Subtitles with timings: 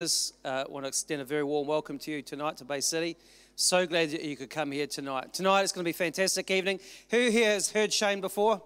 [0.00, 3.16] uh, want to extend a very warm welcome to you tonight to Bay City.
[3.56, 5.34] So glad that you could come here tonight.
[5.34, 6.78] Tonight it's going to be a fantastic evening.
[7.10, 8.62] Who here has heard Shane before?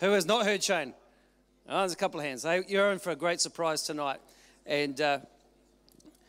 [0.00, 0.94] Who has not heard Shane?
[1.68, 2.46] Oh, there's a couple of hands.
[2.66, 4.20] You're in for a great surprise tonight.
[4.64, 5.18] And uh,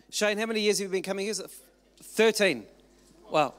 [0.10, 1.36] Shane, how many years have you been coming here?
[2.02, 2.66] 13.
[3.32, 3.54] Wow.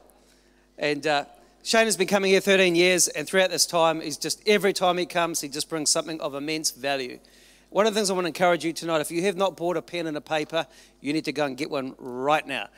[0.77, 1.25] And uh,
[1.63, 4.99] Shane has been coming here 13 years, and throughout this time, he's just every time
[4.99, 7.17] he comes, he just brings something of immense value.
[7.75, 9.75] One of the things I want to encourage you tonight, if you have not bought
[9.75, 10.65] a pen and a paper,
[11.01, 12.69] you need to go and get one right now.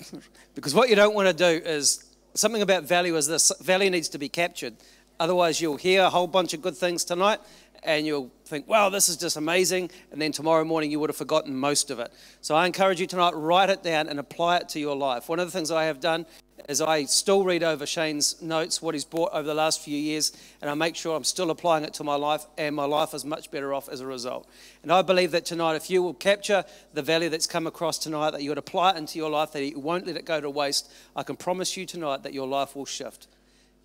[0.54, 4.08] Because what you don't want to do is something about value is this value needs
[4.10, 4.74] to be captured.
[5.18, 7.40] Otherwise, you'll hear a whole bunch of good things tonight
[7.82, 9.90] and you'll think, wow, this is just amazing.
[10.12, 12.12] And then tomorrow morning, you would have forgotten most of it.
[12.40, 15.28] So I encourage you tonight, write it down and apply it to your life.
[15.28, 16.26] One of the things I have done
[16.68, 20.32] is I still read over Shane's notes, what he's brought over the last few years,
[20.62, 23.24] and I make sure I'm still applying it to my life, and my life is
[23.24, 24.48] much better off as a result.
[24.82, 26.64] And I believe that tonight, if you will capture
[26.94, 29.64] the value that's come across tonight, that you would apply it into your life, that
[29.64, 32.74] you won't let it go to waste, I can promise you tonight that your life
[32.74, 33.28] will shift.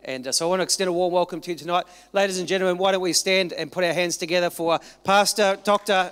[0.03, 1.85] And uh, so I want to extend a warm welcome to you tonight.
[2.13, 6.11] Ladies and gentlemen, why don't we stand and put our hands together for Pastor Dr.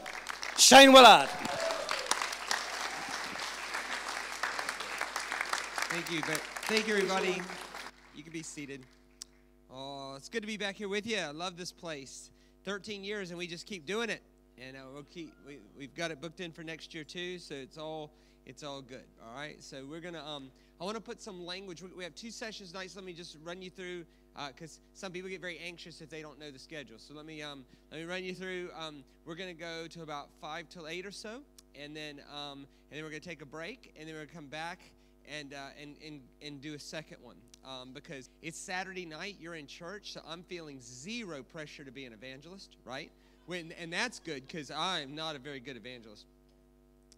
[0.58, 1.30] Shane Willard.
[5.90, 6.57] Thank you.
[6.68, 7.42] Thank you, everybody.
[8.14, 8.82] You can be seated.
[9.74, 11.18] Oh, it's good to be back here with you.
[11.18, 12.30] I love this place.
[12.66, 14.22] 13 years, and we just keep doing it.
[14.62, 15.34] And uh, we'll keep.
[15.48, 18.12] We, we've got it booked in for next year too, so it's all
[18.46, 19.06] it's all good.
[19.26, 19.64] All right.
[19.64, 20.52] So we're gonna um
[20.82, 21.82] I want to put some language.
[21.96, 22.92] We have two sessions tonight.
[22.92, 24.04] So let me just run you through
[24.50, 26.98] because uh, some people get very anxious if they don't know the schedule.
[26.98, 28.72] So let me um, let me run you through.
[28.78, 31.40] Um, we're to go to about five till eight or so,
[31.82, 34.48] and then um, and then we're to take a break, and then we're to come
[34.48, 34.80] back
[35.28, 39.38] and uh, and and and do a second one um, because it's Saturday night.
[39.40, 43.12] You're in church, so I'm feeling zero pressure to be an evangelist, right?
[43.46, 46.26] When and that's good because I'm not a very good evangelist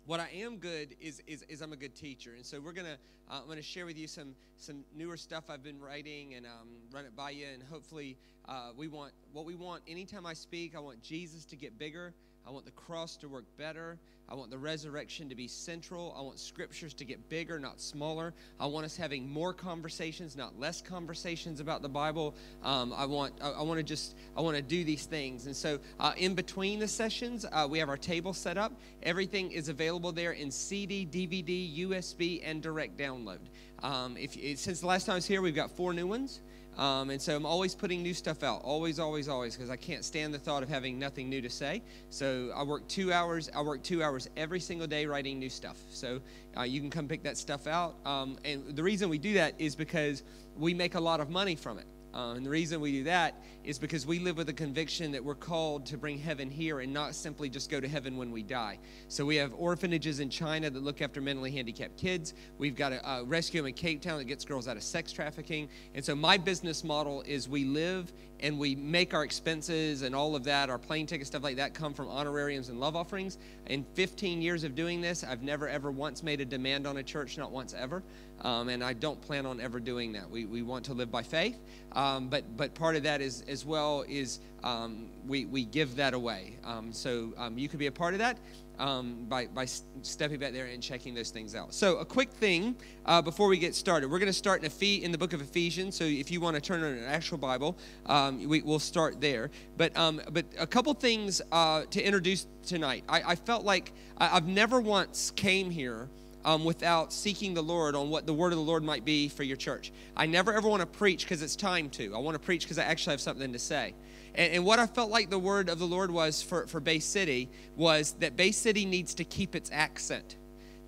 [0.10, 2.32] what I am good is, is, is I'm a good teacher.
[2.36, 2.98] And so we're to,
[3.30, 6.68] uh, I'm to share with you some, some newer stuff I've been writing and um,
[6.92, 7.46] run it by you.
[7.54, 11.56] And hopefully uh, we want, what we want anytime I speak, I want Jesus to
[11.56, 12.16] get bigger.
[12.50, 14.00] I want the cross to work better.
[14.28, 16.16] I want the resurrection to be central.
[16.18, 18.34] I want scriptures to get bigger, not smaller.
[18.60, 22.34] I want us having more conversations, not less conversations about the Bible.
[22.64, 25.46] Um, I want I, I want to just I want to do these things.
[25.46, 28.74] And so, uh, in between the sessions, uh, we have our table set up.
[29.04, 33.42] Everything is available there in CD, DVD, USB, and direct download.
[33.84, 36.42] Um, if since the last time I was here, we've got four new ones.
[36.80, 40.06] Um, and so I'm always putting new stuff out, always, always, always, because I can't
[40.06, 41.84] stand the thought of having nothing new to say.
[42.10, 43.50] So I work two hours.
[43.54, 45.76] I work two hours every single day writing new stuff.
[45.90, 46.22] So
[46.58, 47.96] uh, you can come pick that stuff out.
[48.06, 50.24] Um, and the reason we do that is because
[50.58, 51.86] we make a lot of money from it.
[52.14, 55.24] Uh, and the reason we do that is because we live with a conviction that
[55.24, 58.42] we're called to bring heaven here and not simply just go to heaven when we
[58.42, 58.80] die.
[59.10, 62.34] So we have orphanages in China that look after mentally handicapped kids.
[62.58, 65.70] We've got a, a rescue in Cape Town that gets girls out of sex trafficking.
[65.94, 70.36] And so my business model is we live and we make our expenses and all
[70.36, 73.38] of that, our plane ticket stuff like that, come from honorariums and love offerings.
[73.68, 77.04] In 15 years of doing this, I've never ever once made a demand on a
[77.04, 78.02] church, not once ever.
[78.42, 80.30] Um, and I don't plan on ever doing that.
[80.30, 81.60] We, we want to live by faith,
[82.00, 86.14] um, but but part of that is as well is um, we we give that
[86.14, 86.58] away.
[86.64, 88.38] Um, so um, you could be a part of that
[88.80, 91.74] um, by, by stepping back there and checking those things out.
[91.74, 94.10] So, a quick thing uh, before we get started.
[94.10, 95.98] We're going to start in, in the book of Ephesians.
[95.98, 99.52] So, if you want to turn on an actual Bible, um, we, will start there.
[99.76, 99.94] But,
[100.32, 103.04] but a couple things uh, to introduce tonight.
[103.10, 106.10] I, I felt like I've never once came here
[106.46, 109.44] um, without seeking the Lord on what the word of the Lord might be for
[109.44, 109.92] your church.
[110.16, 112.16] I never ever want to preach because it's time to.
[112.16, 113.94] I want to preach because I actually have something to say.
[114.36, 117.00] And, and, what I felt like the word of the Lord was for, for Bay
[117.00, 120.38] City was that Bay City needs to keep its accent.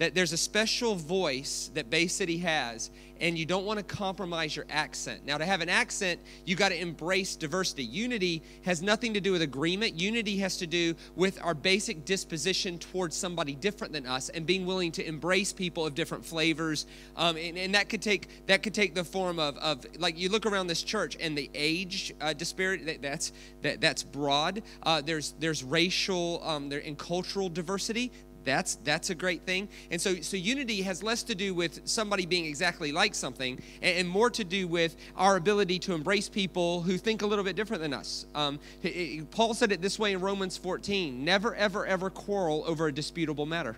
[0.02, 2.90] That there's a special voice that Bay City has,
[3.20, 5.28] and you don't want to compromise your accent.
[5.28, 7.84] Now, to have an accent, you got to embrace diversity.
[7.84, 10.00] Unity has nothing to do with agreement.
[10.00, 14.66] Unity has to do with our basic disposition towards somebody different than us and being
[14.66, 16.88] willing to embrace people of different flavors.
[17.16, 20.30] Um, and, and, that could take that could take the form of, of like you
[20.30, 22.86] look around this church and the age uh, disparity.
[22.86, 24.64] That, that's that, that's broad.
[24.82, 28.12] Uh, there's there's racial um, there and cultural diversity
[28.43, 29.70] that's that's a great thing.
[29.90, 33.97] And so so unity has less to do with somebody being exactly like something and,
[33.99, 37.55] and more to do with our ability to embrace people who think a little bit
[37.55, 38.26] different than us.
[38.35, 42.64] Um, it, it, paul said it this way in romans 14 never ever ever quarrel
[42.66, 43.76] over a disputable matter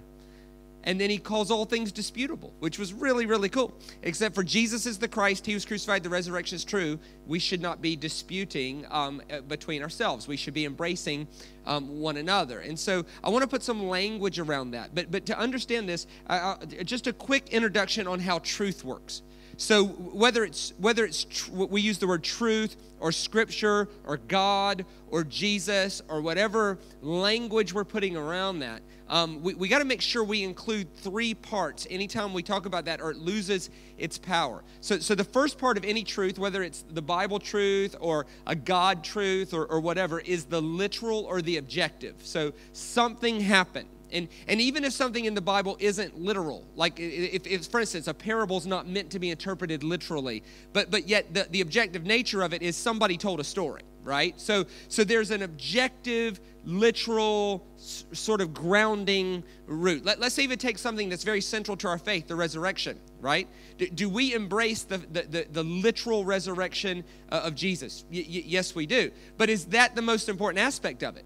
[0.83, 3.73] and then he calls all things disputable, which was really, really cool.
[4.01, 6.99] Except for Jesus is the Christ, he was crucified, the resurrection is true.
[7.25, 10.27] We should not be disputing um, uh, between ourselves.
[10.27, 11.27] We should be embracing
[11.65, 12.59] um, one another.
[12.59, 14.93] And so I want to put some language around that.
[14.93, 19.21] But, but to understand this, uh, just a quick introduction on how truth works.
[19.57, 24.85] So whether it's whether it's tr- we use the word truth or scripture or God
[25.07, 30.01] or Jesus or whatever language we're putting around that, um, we, we got to make
[30.01, 34.63] sure we include three parts anytime we talk about that or it loses its power.
[34.81, 38.55] So, so the first part of any truth, whether it's the Bible truth or a
[38.55, 42.15] God truth or, or whatever, is the literal or the objective.
[42.23, 43.89] So something happened.
[44.13, 48.07] And, and even if something in the Bible isn't literal, like if, if for instance,
[48.07, 52.05] a parable is not meant to be interpreted literally, but, but yet the, the objective
[52.05, 54.39] nature of it is somebody told a story, right?
[54.39, 60.05] So, so there's an objective, literal, s- sort of grounding root.
[60.05, 63.47] Let, us even take something that's very central to our faith, the resurrection, right?
[63.77, 68.05] Do, do we embrace the, the, the, the literal resurrection uh, of Jesus?
[68.11, 69.11] Y- y- yes, we do.
[69.37, 71.25] But is that the most important aspect of it?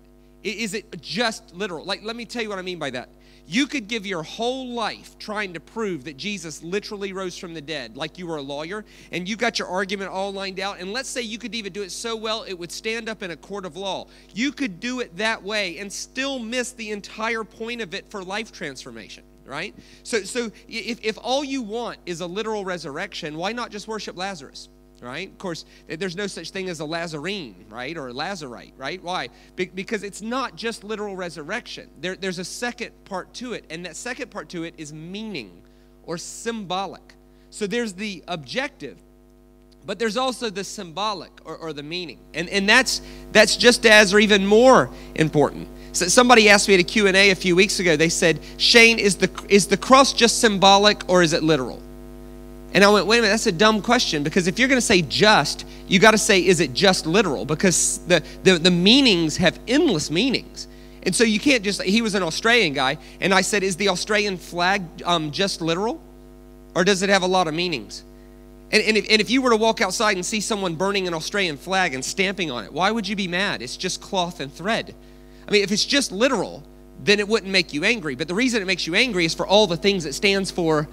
[0.52, 1.86] Is it just literal?
[1.86, 3.10] Like, let me tell you what I mean by that.
[3.50, 7.62] You could give your whole life trying to prove that Jesus literally rose from the
[7.62, 10.80] dead, like you were a lawyer, and you got your argument all lined out.
[10.80, 13.32] And let's say you could even do it so well it would stand up in
[13.32, 14.08] a court of law.
[14.34, 18.24] You could do it that way and still miss the entire point of it for
[18.24, 19.74] life transformation right?
[20.04, 24.18] So, so if, if all you want is a literal resurrection, why not just worship
[24.18, 24.68] Lazarus?
[25.02, 25.30] Right?
[25.30, 27.96] Of course, there's no such thing as a Lazarene, right?
[27.98, 29.02] Or a Lazarite, right?
[29.02, 29.30] Why?
[29.56, 31.90] Be- because it's not just literal resurrection.
[32.02, 35.62] There, there's a second part to it, and that second part to it is meaning
[36.04, 37.16] or symbolic.
[37.50, 38.98] So there's the objective,
[39.86, 42.20] but there's also the symbolic or, or the meaning.
[42.34, 43.02] And, and that's,
[43.32, 45.68] that's just as or even more important.
[45.94, 49.16] So somebody asked me at a Q&A a few weeks ago, they said, Shane, is
[49.16, 51.82] the, is the cross just symbolic or is it literal?
[52.74, 54.86] And I went, wait a minute, that's a dumb question because if you're going to
[54.86, 57.46] say just, you got to say, is it just literal?
[57.46, 60.68] Because the, the, the meanings have endless meanings.
[61.04, 63.88] And so you can't just, he was an Australian guy, and I said, is the
[63.88, 66.02] Australian flag um, just literal?
[66.76, 68.04] Or does it have a lot of meanings?
[68.72, 71.14] And, and, if, and if you were to walk outside and see someone burning an
[71.14, 73.62] Australian flag and stamping on it, why would you be mad?
[73.62, 74.94] It's just cloth and thread.
[75.48, 76.64] I mean, if it's just literal,
[77.04, 78.16] then it wouldn't make you angry.
[78.16, 80.90] But the reason it makes you angry is for all the things it stands for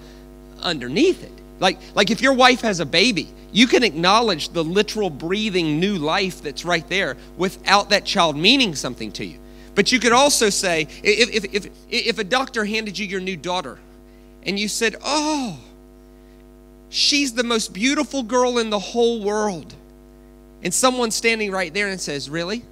[0.61, 1.41] underneath it.
[1.59, 5.97] Like, like if your wife has a baby, you can acknowledge the literal breathing new
[5.97, 9.39] life that's right there without that child meaning something to you.
[9.75, 13.37] But you could also say, if, if, if, if a doctor handed you your new
[13.37, 13.77] daughter
[14.43, 15.59] and you said, Oh,
[16.89, 19.73] she's the most beautiful girl in the whole world,
[20.63, 22.63] and someone's standing right there and says, Really?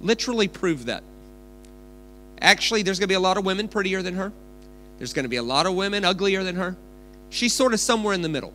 [0.00, 1.02] Literally prove that.
[2.40, 4.32] Actually, there's going to be a lot of women prettier than her,
[4.98, 6.76] there's going to be a lot of women uglier than her
[7.30, 8.52] she's sort of somewhere in the middle.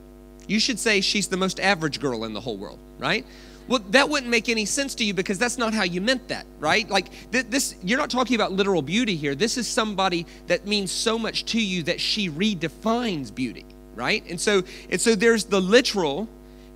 [0.47, 3.25] You should say she's the most average girl in the whole world, right?
[3.67, 6.45] Well, that wouldn't make any sense to you because that's not how you meant that,
[6.59, 6.87] right?
[6.87, 9.33] Like th- this, you're not talking about literal beauty here.
[9.33, 14.23] This is somebody that means so much to you that she redefines beauty, right?
[14.29, 16.29] And so, and so there's the literal,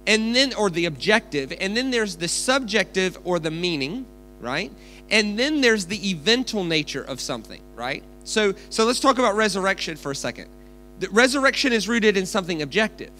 [0.07, 4.07] and then or the objective, and then there's the subjective or the meaning,
[4.39, 4.71] right?
[5.11, 8.03] And then there's the eventual nature of something, right?
[8.23, 10.49] So, so let's talk about resurrection for a second.
[10.99, 13.11] The resurrection is rooted in something objective.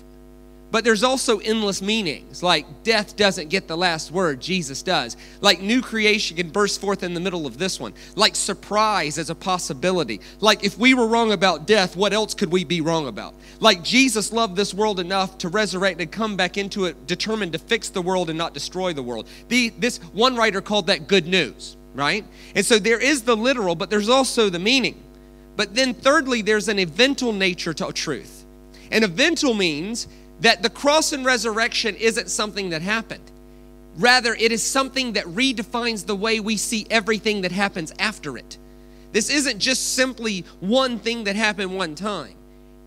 [0.72, 5.18] But there's also endless meanings, like death doesn't get the last word, Jesus does.
[5.42, 7.94] Like new creation can burst forth in the middle of this one.
[8.16, 10.22] Like surprise as a possibility.
[10.42, 13.34] Like if we were wrong about death, what else could we be wrong about?
[13.60, 17.60] Like Jesus loved this world enough to resurrect and come back into it, determined to
[17.60, 19.28] fix the world and not destroy the world.
[19.48, 22.24] The, this one writer called that good news, right?
[22.54, 25.04] And so there is the literal, but there's also the meaning.
[25.60, 28.46] But then, thirdly, there's an eventual nature to truth.
[28.92, 30.08] An eventual means
[30.40, 33.30] that the cross and resurrection isn't something that happened.
[33.98, 38.58] Rather, it is something that redefines the way we see everything that happens after it.
[39.12, 42.36] This isn't just simply one thing that happened one time.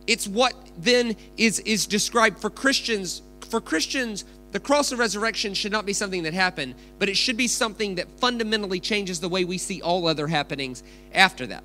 [0.06, 3.20] It's what then is, is described for Christians.
[3.50, 7.36] For Christians, the cross and resurrection should not be something that happened, but it should
[7.36, 11.64] be something that fundamentally changes the way we see all other happenings after that.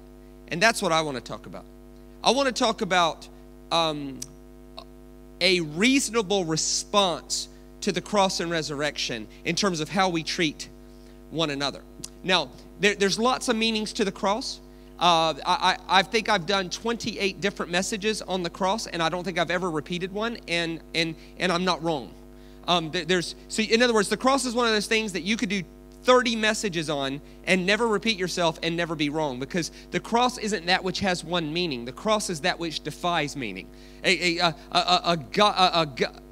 [0.49, 1.65] And that's what I want to talk about.
[2.23, 3.27] I want to talk about
[3.71, 4.19] um,
[5.41, 7.47] a reasonable response
[7.81, 10.69] to the cross and resurrection in terms of how we treat
[11.31, 11.81] one another.
[12.23, 12.49] Now,
[12.79, 14.59] there, there's lots of meanings to the cross.
[14.99, 19.23] Uh, I, I, think I've done 28 different messages on the cross, and I don't
[19.23, 22.11] think I've ever repeated one, and and and I'm not wrong.
[22.67, 25.37] Um, there's so in other words, the cross is one of those things that you
[25.37, 25.61] could do
[26.07, 30.65] 30 messages on and never repeat yourself and never be wrong because the cross isn't
[30.65, 31.83] that which has one meaning.
[31.83, 33.67] The cross is that which defies meaning.
[34.05, 35.17] A, a, a,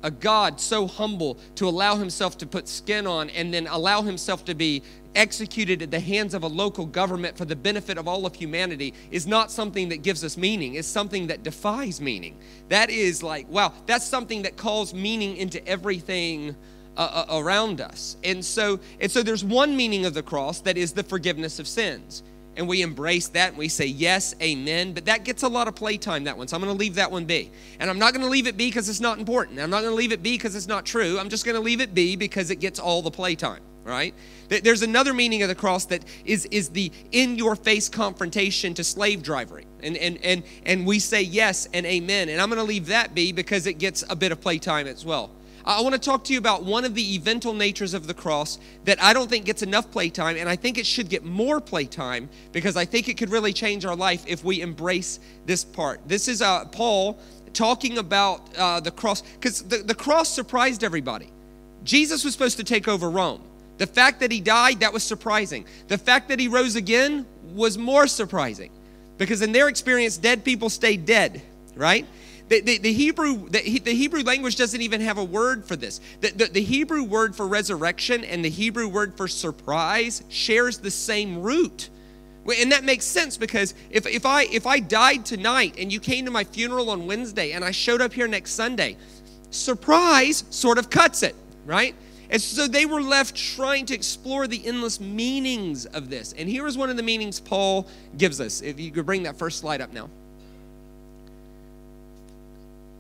[0.02, 4.46] a, God so humble to allow himself to put skin on and then allow himself
[4.46, 4.82] to be
[5.14, 8.94] executed at the hands of a local government for the benefit of all of humanity
[9.12, 10.76] is not something that gives us meaning.
[10.76, 12.38] It's something that defies meaning.
[12.70, 16.56] That is like, wow, that's something that calls meaning into everything
[16.98, 18.18] uh, uh, around us.
[18.24, 21.68] And so, and so there's one meaning of the cross that is the forgiveness of
[21.68, 22.24] sins.
[22.58, 24.94] And we embrace that and we say, yes, amen.
[24.94, 26.48] But that gets a lot of playtime, that one.
[26.48, 27.52] So I'm going to leave that one be.
[27.80, 29.60] And I'm not going to leave it be because it's not important.
[29.60, 31.20] I'm not going to leave it be because it's not true.
[31.20, 34.14] I'm just going to leave it be because it gets all the playtime, right?
[34.48, 38.86] There's another meaning of the cross that is, is the in your face confrontation to
[38.86, 39.66] slave drivery.
[39.84, 42.30] And, and, and, and we say yes and amen.
[42.30, 45.04] And I'm going to leave that be because it gets a bit of playtime as
[45.04, 45.32] well.
[45.66, 48.60] I want to talk to you about one of the eventual natures of the cross
[48.84, 52.30] that I don't think gets enough playtime, and I think it should get more playtime
[52.52, 56.00] because I think it could really change our life if we embrace this part.
[56.08, 57.18] This is uh, Paul
[57.54, 61.32] talking about uh, the cross because the, the cross surprised everybody.
[61.84, 63.42] Jesus was supposed to take over Rome.
[63.78, 65.66] The fact that he died, that was surprising.
[65.88, 68.72] The fact that he rose again was more surprising
[69.18, 71.42] because in their experience, dead people stay dead,
[71.76, 72.06] right?
[72.48, 76.00] The, the, the, Hebrew, the, the Hebrew language doesn't even have a word for this.
[76.22, 81.42] The, the, Hebrew word for resurrection and the Hebrew word for surprise shares the same
[81.42, 81.90] root.
[82.60, 86.26] And that makes sense because if, if, I, if I died tonight and you came
[86.26, 88.98] to my funeral on Wednesday and I showed up here next Sunday,
[89.50, 91.36] surprise sort of cuts it,
[91.66, 91.96] right?
[92.30, 96.34] And so they were left trying to explore the endless meanings of this.
[96.34, 97.88] And here is one of the meanings Paul
[98.18, 98.62] gives us.
[98.62, 100.10] If you could bring that first slide up now.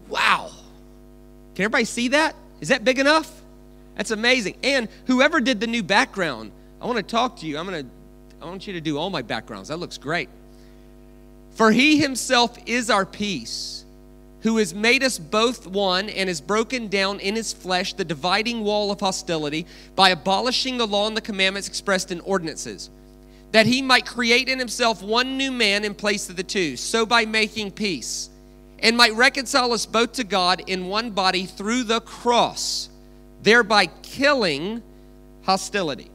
[0.09, 0.51] Wow.
[1.55, 2.35] Can everybody see that?
[2.61, 3.31] Is that big enough?
[3.95, 4.57] That's amazing.
[4.63, 7.57] And whoever did the new background, I want to talk to you.
[7.57, 7.89] I'm going to
[8.41, 9.69] I want you to do all my backgrounds.
[9.69, 10.29] That looks great.
[11.55, 13.85] For he himself is our peace,
[14.41, 18.63] who has made us both one and has broken down in his flesh the dividing
[18.63, 22.89] wall of hostility by abolishing the law and the commandments expressed in ordinances,
[23.51, 27.05] that he might create in himself one new man in place of the two, so
[27.05, 28.29] by making peace
[28.79, 32.89] and might reconcile us both to God in one body through the cross,
[33.41, 34.83] thereby killing
[35.43, 36.11] hostility.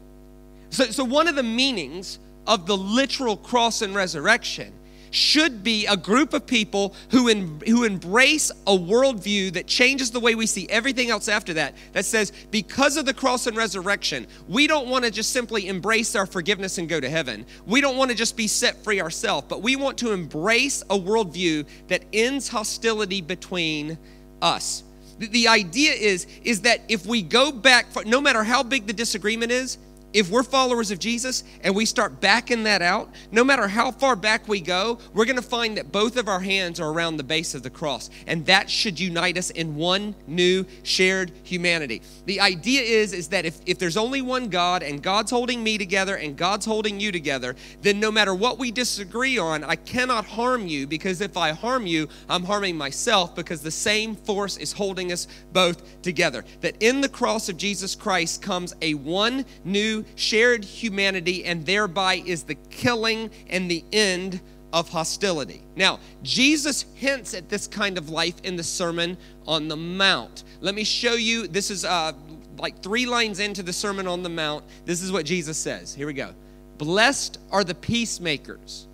[0.70, 4.72] So, so one of the meanings of the literal cross and resurrection
[5.10, 10.20] should be a group of people who, in, who embrace a worldview that changes the
[10.20, 11.74] way we see everything else after that.
[11.92, 16.14] That says, because of the cross and resurrection, we don't want to just simply embrace
[16.14, 17.46] our forgiveness and go to heaven.
[17.66, 20.98] We don't want to just be set free ourselves, but we want to embrace a
[20.98, 23.98] worldview that ends hostility between
[24.42, 24.84] us.
[25.18, 28.92] The, the idea is, is that if we go back, no matter how big the
[28.92, 29.78] disagreement is,
[30.12, 34.16] if we're followers of Jesus and we start backing that out, no matter how far
[34.16, 37.24] back we go, we're going to find that both of our hands are around the
[37.24, 38.10] base of the cross.
[38.26, 42.02] And that should unite us in one new shared humanity.
[42.26, 45.78] The idea is, is that if, if there's only one God and God's holding me
[45.78, 50.24] together and God's holding you together, then no matter what we disagree on, I cannot
[50.24, 54.72] harm you because if I harm you, I'm harming myself because the same force is
[54.72, 56.44] holding us both together.
[56.60, 62.22] That in the cross of Jesus Christ comes a one new shared humanity, and thereby
[62.26, 64.40] is the killing and the end
[64.72, 65.62] of hostility.
[65.76, 69.16] Now, Jesus hints at this kind of life in the Sermon
[69.46, 70.44] on the Mount.
[70.60, 71.48] Let me show you.
[71.48, 72.12] This is uh,
[72.58, 74.64] like three lines into the Sermon on the Mount.
[74.84, 75.94] This is what Jesus says.
[75.94, 76.32] Here we go.
[76.78, 78.86] Blessed are the peacemakers,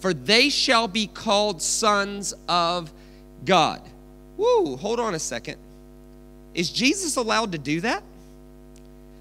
[0.00, 2.92] for they shall be called sons of
[3.44, 3.80] God.
[4.36, 5.56] Woo, hold on a second.
[6.54, 8.02] Is Jesus allowed to do that?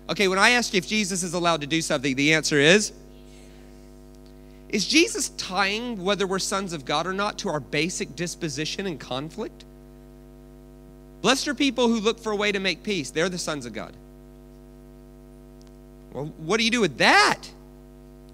[0.09, 2.93] Okay, when I ask you if Jesus is allowed to do something, the answer is
[4.69, 8.99] Is Jesus tying whether we're sons of God or not to our basic disposition and
[8.99, 9.65] conflict?
[11.21, 13.09] Blessed are people who look for a way to make peace.
[13.09, 13.93] They're the sons of God.
[16.13, 17.49] Well, what do you do with that?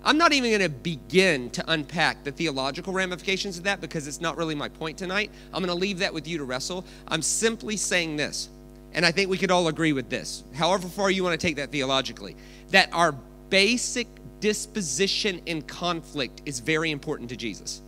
[0.06, 4.20] I'm not even going to begin to unpack the theological ramifications of that because it's
[4.20, 5.32] not really my point tonight.
[5.54, 6.86] I'm going to leave that with you to wrestle.
[7.08, 8.50] I'm simply saying this
[8.94, 11.58] and I think we could all agree with this, however far you want to take
[11.58, 12.36] that theologically,
[12.70, 13.14] that our
[13.50, 14.08] basic
[14.40, 17.82] disposition in conflict is very important to Jesus.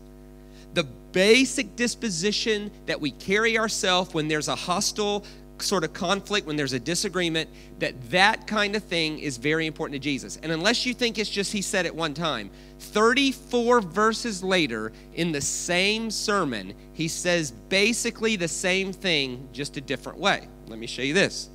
[0.74, 5.26] The basic disposition that we carry ourselves when there's a hostile
[5.60, 9.94] sort of conflict, when there's a disagreement, that that kind of thing is very important
[9.94, 10.38] to Jesus.
[10.44, 15.32] And unless you think it's just he said it one time, 34 verses later in
[15.32, 20.48] the same sermon, he says basically the same thing, just a different way.
[20.68, 21.50] Let me show you this.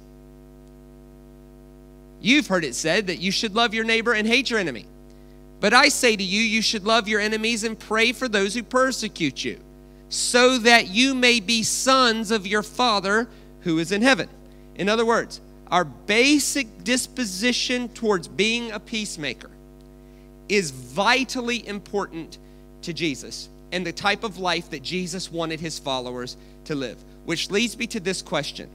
[2.21, 4.87] You've heard it said that you should love your neighbor and hate your enemy.
[5.59, 8.63] But I say to you, you should love your enemies and pray for those who
[8.63, 9.59] persecute you,
[10.09, 13.29] so that you may be sons of your Father
[13.61, 14.29] who is in heaven.
[14.75, 15.41] In other words,
[15.71, 19.51] our basic disposition towards being a peacemaker
[20.49, 22.39] is vitally important
[22.83, 26.99] to Jesus and the type of life that Jesus wanted his followers to live.
[27.25, 28.69] Which leads me to this question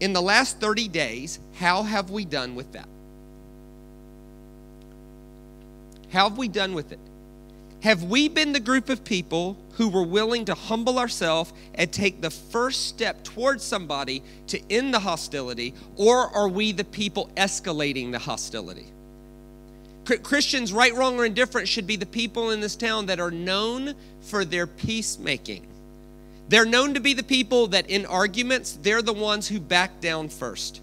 [0.00, 2.88] In the last 30 days, how have we done with that?
[6.10, 7.00] How have we done with it?
[7.80, 12.20] Have we been the group of people who were willing to humble ourselves and take
[12.20, 18.10] the first step towards somebody to end the hostility, or are we the people escalating
[18.10, 18.86] the hostility?
[20.22, 23.94] Christians, right, wrong, or indifferent, should be the people in this town that are known
[24.22, 25.66] for their peacemaking.
[26.48, 30.28] They're known to be the people that in arguments, they're the ones who back down
[30.28, 30.80] first.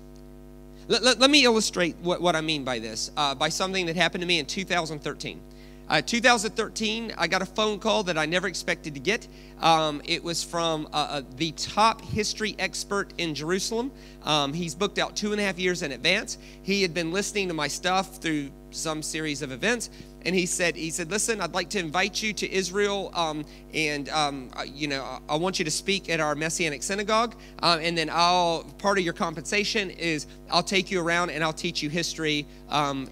[0.88, 3.96] Let, let, let me illustrate what, what I mean by this uh, by something that
[3.96, 5.42] happened to me in 2013.
[5.88, 9.28] Uh, 2013, I got a phone call that I never expected to get.
[9.62, 13.92] Um, it was from uh, uh, the top history expert in Jerusalem.
[14.24, 16.40] Um, he's booked out two and a half years in advance.
[16.64, 19.92] He had been listening to my stuff through some series of events,
[20.24, 24.10] and he said, "He said, listen, I'd like to invite you to Israel, um, and
[24.10, 28.10] um, you know, I want you to speak at our Messianic synagogue, uh, and then
[28.12, 32.48] I'll part of your compensation is I'll take you around and I'll teach you history,
[32.70, 33.08] um,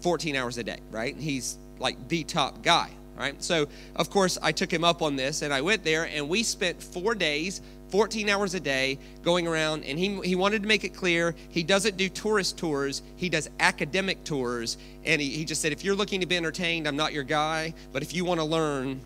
[0.00, 3.40] 14 hours a day, right?" And he's like the top guy right?
[3.42, 6.42] So, of course, I took him up on this and I went there and we
[6.42, 10.82] spent four days 14 hours a day going around and he, he wanted to make
[10.82, 15.62] it clear he doesn't do tourist tours he does academic tours and he, he just
[15.62, 18.40] said if you're looking to be entertained i'm not your guy but if you want
[18.40, 19.00] to learn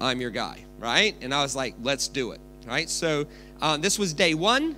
[0.00, 3.26] i'm your guy right and i was like let's do it right so
[3.60, 4.74] uh, this was day one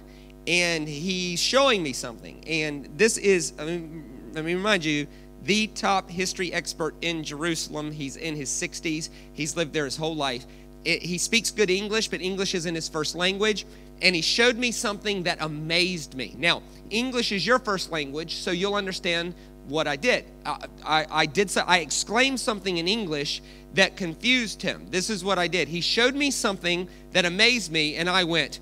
[0.46, 5.06] and he's showing me something and this is I mean, let me remind you
[5.44, 10.14] the top history expert in jerusalem he's in his 60s he's lived there his whole
[10.14, 10.46] life
[10.84, 13.66] it, he speaks good English, but English isn't his first language.
[14.00, 16.34] And he showed me something that amazed me.
[16.36, 19.34] Now, English is your first language, so you'll understand
[19.68, 20.24] what I did.
[20.44, 23.42] I, I, I did so, I exclaimed something in English
[23.74, 24.86] that confused him.
[24.90, 25.68] This is what I did.
[25.68, 28.58] He showed me something that amazed me, and I went,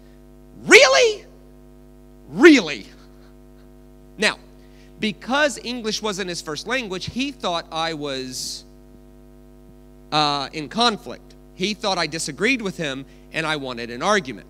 [0.64, 1.24] Really?
[2.28, 2.86] Really?
[4.18, 4.38] Now,
[5.00, 8.64] because English wasn't his first language, he thought I was
[10.12, 11.34] uh, in conflict.
[11.54, 14.46] He thought I disagreed with him and I wanted an argument.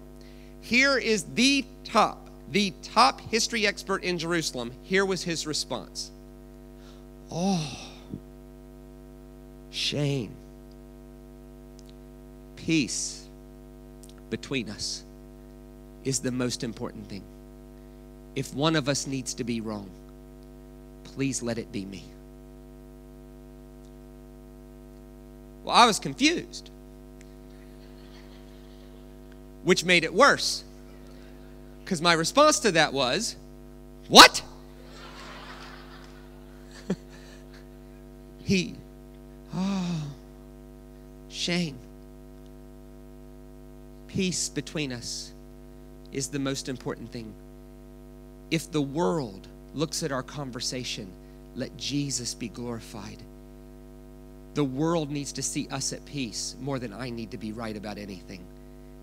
[0.61, 4.73] Here is the top, the top history expert in Jerusalem.
[4.83, 6.11] Here was his response
[7.33, 7.89] Oh,
[9.71, 10.35] Shane,
[12.57, 13.25] peace
[14.31, 15.05] between us
[16.05, 17.23] is the most important thing.
[18.35, 19.89] If one of us needs to be wrong,
[21.15, 22.05] please let it be me.
[25.65, 26.71] Well, I was confused
[29.65, 30.65] which made it worse.
[31.85, 33.37] Because my response to that was,
[34.09, 34.43] What?
[38.45, 38.75] he,
[39.55, 40.03] oh,
[41.29, 41.79] Shane.
[44.09, 45.33] Peace between us
[46.13, 47.33] is the most important thing.
[48.51, 51.11] If the world looks at our conversation,
[51.55, 53.19] let Jesus be glorified.
[54.55, 57.77] The world needs to see us at peace more than I need to be right
[57.77, 58.45] about anything.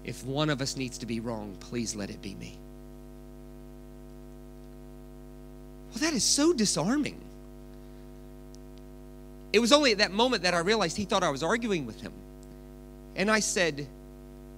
[0.03, 2.58] If one of us needs to be wrong, please let it be me.
[5.89, 7.19] Well, that is so disarming.
[9.53, 12.01] It was only at that moment that I realized he thought I was arguing with
[12.01, 12.12] him.
[13.15, 13.88] And I said,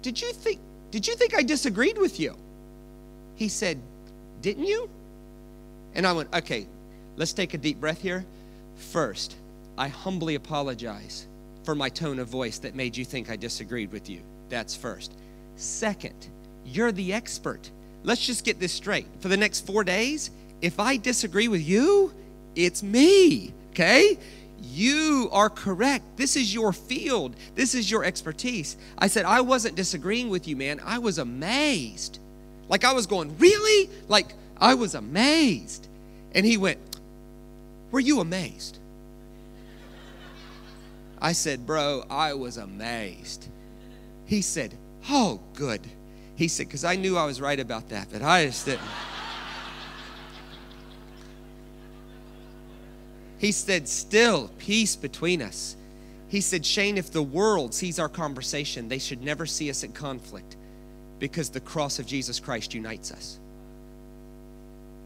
[0.02, 0.58] "Did you think
[0.90, 2.36] did you think I disagreed with you?"
[3.36, 3.80] He said,
[4.42, 4.90] "Didn't you?"
[5.94, 6.66] And I went, "Okay,
[7.16, 8.24] let's take a deep breath here.
[8.76, 9.36] First,
[9.76, 11.26] I humbly apologize
[11.64, 14.20] for my tone of voice that made you think I disagreed with you.
[14.48, 15.12] That's first.
[15.56, 16.28] Second,
[16.64, 17.70] you're the expert.
[18.02, 19.06] Let's just get this straight.
[19.20, 20.30] For the next four days,
[20.62, 22.12] if I disagree with you,
[22.56, 24.18] it's me, okay?
[24.62, 26.04] You are correct.
[26.16, 28.76] This is your field, this is your expertise.
[28.98, 30.80] I said, I wasn't disagreeing with you, man.
[30.84, 32.18] I was amazed.
[32.68, 33.90] Like, I was going, Really?
[34.08, 35.88] Like, I was amazed.
[36.32, 36.78] And he went,
[37.90, 38.78] Were you amazed?
[41.20, 43.48] I said, Bro, I was amazed.
[44.26, 44.74] He said,
[45.08, 45.80] Oh, good.
[46.36, 48.80] He said, because I knew I was right about that, but I just didn't.
[53.38, 55.76] he said, still, peace between us.
[56.28, 59.92] He said, Shane, if the world sees our conversation, they should never see us in
[59.92, 60.56] conflict
[61.18, 63.39] because the cross of Jesus Christ unites us.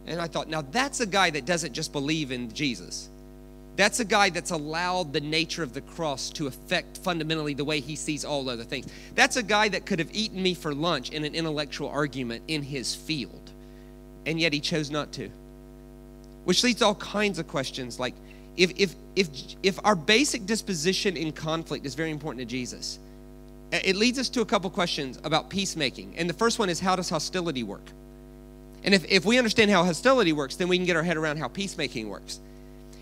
[0.06, 3.08] And I thought, now that's a guy that doesn't just believe in Jesus.
[3.76, 7.80] That's a guy that's allowed the nature of the cross to affect fundamentally the way
[7.80, 8.86] he sees all other things.
[9.14, 12.62] That's a guy that could have eaten me for lunch in an intellectual argument in
[12.62, 13.50] his field,
[14.26, 15.28] and yet he chose not to.
[16.44, 18.14] Which leads to all kinds of questions like
[18.56, 19.28] if, if, if,
[19.64, 23.00] if our basic disposition in conflict is very important to Jesus,
[23.72, 26.14] it leads us to a couple questions about peacemaking.
[26.16, 27.90] And the first one is how does hostility work?
[28.84, 31.38] And if, if we understand how hostility works, then we can get our head around
[31.38, 32.40] how peacemaking works.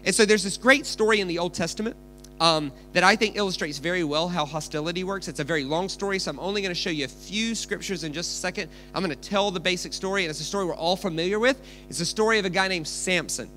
[0.04, 1.96] And so there's this great story in the Old Testament
[2.40, 5.28] um, that I think illustrates very well how hostility works.
[5.28, 8.04] It's a very long story, so I'm only going to show you a few scriptures
[8.04, 8.70] in just a second.
[8.94, 11.60] I'm going to tell the basic story, and it's a story we're all familiar with.
[11.88, 13.48] It's a story of a guy named Samson.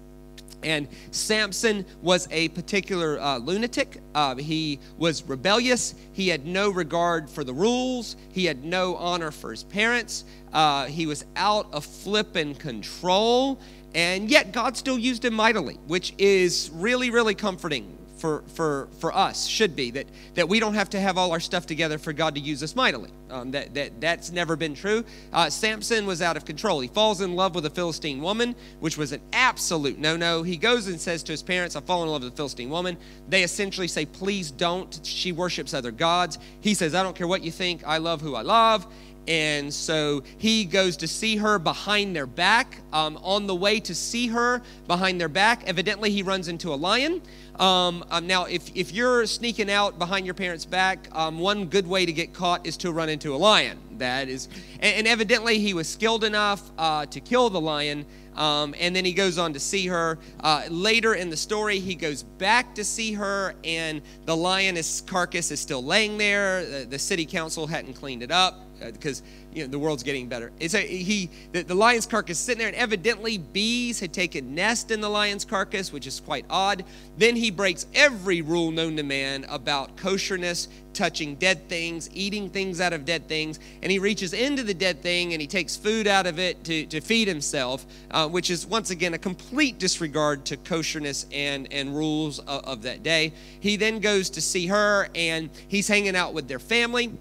[0.63, 4.01] And Samson was a particular uh, lunatic.
[4.13, 5.95] Uh, he was rebellious.
[6.13, 8.15] He had no regard for the rules.
[8.31, 10.25] He had no honor for his parents.
[10.53, 13.59] Uh, he was out of flip and control.
[13.93, 19.15] And yet God still used him mightily, which is really, really comforting for, for, for
[19.15, 22.13] us, should be, that, that we don't have to have all our stuff together for
[22.13, 23.09] God to use us mightily.
[23.29, 25.03] Um, that, that, that's never been true.
[25.33, 26.79] Uh, Samson was out of control.
[26.79, 30.43] He falls in love with a Philistine woman, which was an absolute no no.
[30.43, 32.97] He goes and says to his parents, I've fallen in love with a Philistine woman.
[33.27, 34.99] They essentially say, Please don't.
[35.03, 36.37] She worships other gods.
[36.61, 37.85] He says, I don't care what you think.
[37.85, 38.85] I love who I love.
[39.27, 42.81] And so he goes to see her behind their back.
[42.93, 46.75] Um, on the way to see her behind their back, evidently he runs into a
[46.75, 47.21] lion.
[47.59, 51.87] Um, um, now, if, if you're sneaking out behind your parents' back, um, one good
[51.87, 53.79] way to get caught is to run into a lion.
[53.97, 58.05] That is, and, and evidently he was skilled enough uh, to kill the lion.
[58.35, 60.19] Um, and then he goes on to see her.
[60.41, 65.51] Uh, later in the story, he goes back to see her, and the lioness carcass
[65.51, 66.65] is still laying there.
[66.65, 70.27] The, the city council hadn't cleaned it up because uh, you know the world's getting
[70.27, 70.51] better.
[70.59, 74.91] It's a, he the, the lion's carcass sitting there, and evidently bees had taken nest
[74.91, 76.83] in the lion's carcass, which is quite odd.
[77.17, 82.81] Then he breaks every rule known to man about kosherness, touching dead things, eating things
[82.81, 86.07] out of dead things, and he reaches into the dead thing and he takes food
[86.07, 90.45] out of it to, to feed himself, uh, which is once again a complete disregard
[90.45, 93.33] to kosherness and and rules of, of that day.
[93.59, 97.11] He then goes to see her, and he's hanging out with their family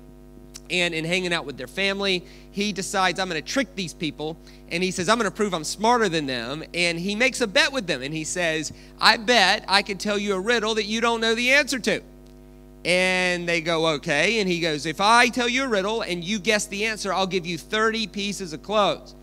[0.71, 4.37] and in hanging out with their family, he decides, I'm going to trick these people.
[4.71, 6.65] And he says, I'm going to prove I'm smarter than them.
[6.73, 8.03] And he makes a bet with them.
[8.03, 11.35] And he says, I bet I can tell you a riddle that you don't know
[11.35, 12.03] the answer to.
[12.85, 14.41] And they go, okay.
[14.41, 17.27] And he goes, If I tell you a riddle and you guess the answer, I'll
[17.27, 19.15] give you 30 pieces of clothes.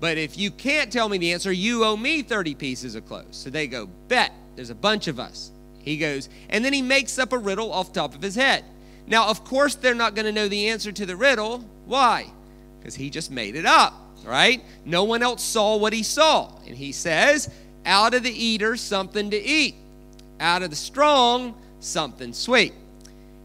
[0.00, 3.36] But if you can't tell me the answer, you owe me 30 pieces of clothes.
[3.36, 4.32] So they go, Bet.
[4.56, 5.50] There's a bunch of us.
[5.82, 8.64] He goes, and then he makes up a riddle off top of his head.
[9.10, 11.58] Now, of course, they're not going to know the answer to the riddle.
[11.84, 12.30] Why?
[12.78, 13.92] Because he just made it up,
[14.24, 14.62] right?
[14.84, 16.52] No one else saw what he saw.
[16.66, 17.50] And he says,
[17.84, 19.74] out of the eater, something to eat,
[20.38, 22.72] out of the strong, something sweet.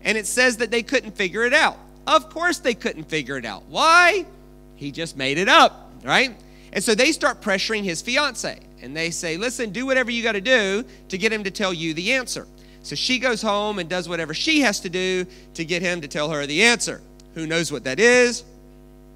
[0.04, 1.78] And it says that they couldn't figure it out.
[2.06, 3.64] Of course, they couldn't figure it out.
[3.68, 4.28] Why?
[4.76, 6.36] He just made it up, right?
[6.74, 8.60] And so they start pressuring his fiance.
[8.84, 11.74] And they say, listen, do whatever you got to do to get him to tell
[11.74, 12.46] you the answer.
[12.86, 16.08] So she goes home and does whatever she has to do to get him to
[16.08, 17.02] tell her the answer.
[17.34, 18.44] Who knows what that is?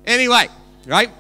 [0.05, 0.47] Anyway,
[0.87, 1.11] right?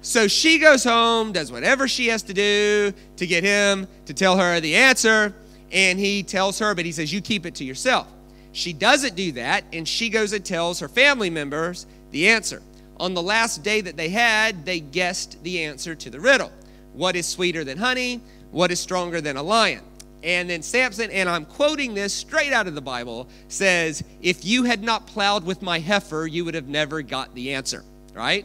[0.00, 4.38] So she goes home, does whatever she has to do to get him to tell
[4.38, 5.34] her the answer,
[5.72, 8.06] and he tells her, but he says, You keep it to yourself.
[8.52, 12.62] She doesn't do that, and she goes and tells her family members the answer.
[12.98, 16.52] On the last day that they had, they guessed the answer to the riddle
[16.92, 18.20] What is sweeter than honey?
[18.52, 19.82] What is stronger than a lion?
[20.22, 24.64] And then Samson, and I'm quoting this straight out of the Bible, says, If you
[24.64, 27.84] had not plowed with my heifer, you would have never got the answer.
[28.14, 28.44] Right?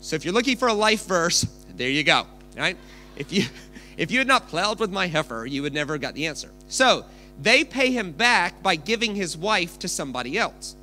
[0.00, 1.42] So if you're looking for a life verse,
[1.74, 2.26] there you go.
[2.56, 2.76] Right?
[3.16, 3.44] If you
[3.96, 6.50] if you had not plowed with my heifer, you would never have got the answer.
[6.68, 7.04] So
[7.40, 10.76] they pay him back by giving his wife to somebody else.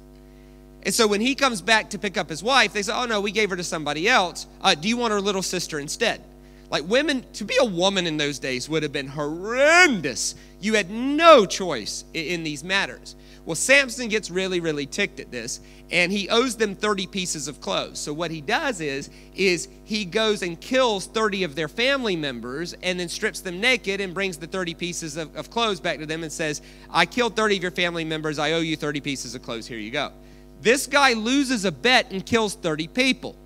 [0.84, 3.22] And so when he comes back to pick up his wife, they say, Oh no,
[3.22, 4.46] we gave her to somebody else.
[4.62, 6.22] Uh, do you want her little sister instead?
[6.70, 10.36] Like women, to be a woman in those days would have been horrendous.
[10.60, 13.16] You had no choice in these matters.
[13.46, 17.62] Well, Samson gets really, really ticked at this, and he owes them 30 pieces of
[17.62, 17.98] clothes.
[17.98, 22.74] So what he does is, is he goes and kills 30 of their family members
[22.84, 26.06] and then strips them naked and brings the 30 pieces of, of clothes back to
[26.06, 28.38] them and says, I killed 30 of your family members.
[28.38, 29.66] I owe you 30 pieces of clothes.
[29.66, 30.12] Here you go.
[30.60, 33.38] This guy loses a bet and kills 30 people.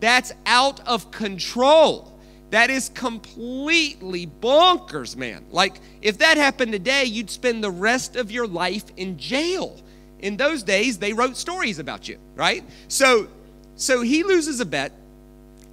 [0.00, 2.11] That's out of control.
[2.52, 5.46] That is completely bonkers, man.
[5.50, 9.80] Like, if that happened today, you'd spend the rest of your life in jail.
[10.18, 12.62] In those days, they wrote stories about you, right?
[12.88, 13.28] So,
[13.76, 14.92] so he loses a bet,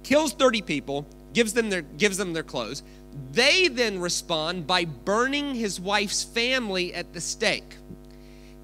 [0.04, 2.82] kills 30 people, gives them their gives them their clothes.
[3.32, 7.76] They then respond by burning his wife's family at the stake.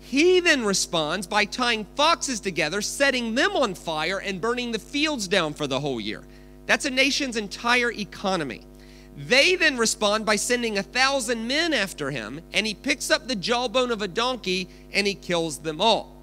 [0.00, 5.28] He then responds by tying foxes together, setting them on fire, and burning the fields
[5.28, 6.24] down for the whole year.
[6.66, 8.62] That's a nation's entire economy.
[9.16, 13.36] They then respond by sending a thousand men after him, and he picks up the
[13.36, 16.16] jawbone of a donkey and he kills them all.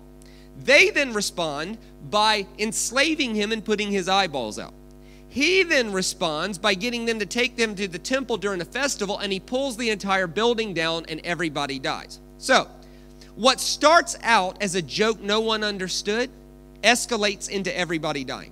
[0.63, 1.79] They then respond
[2.09, 4.73] by enslaving him and putting his eyeballs out.
[5.27, 9.17] He then responds by getting them to take them to the temple during a festival,
[9.17, 12.19] and he pulls the entire building down, and everybody dies.
[12.37, 12.67] So,
[13.33, 16.29] what starts out as a joke no one understood
[16.83, 18.51] escalates into everybody dying.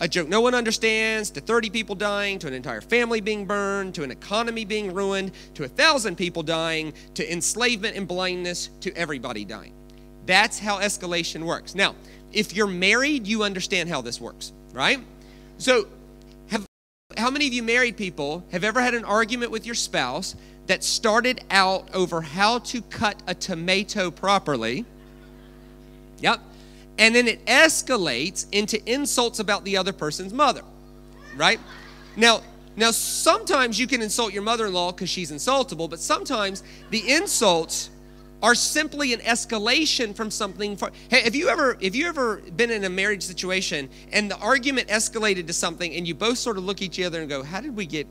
[0.00, 3.94] A joke no one understands, to 30 people dying, to an entire family being burned,
[3.94, 8.94] to an economy being ruined, to a thousand people dying, to enslavement and blindness, to
[8.96, 9.72] everybody dying.
[10.26, 11.74] That's how escalation works.
[11.74, 11.94] Now,
[12.32, 14.98] if you're married, you understand how this works, right?
[15.58, 15.86] So,
[16.48, 16.66] have,
[17.16, 20.34] how many of you married people have ever had an argument with your spouse
[20.66, 24.84] that started out over how to cut a tomato properly?
[26.20, 26.40] Yep.
[26.98, 30.62] And then it escalates into insults about the other person's mother,
[31.36, 31.58] right?
[32.16, 32.42] Now,
[32.76, 37.90] now sometimes you can insult your mother-in-law because she's insultable, but sometimes the insults
[38.42, 42.70] are simply an escalation from something for hey have you ever have you ever been
[42.70, 46.64] in a marriage situation and the argument escalated to something and you both sort of
[46.64, 48.06] look at each other and go how did we get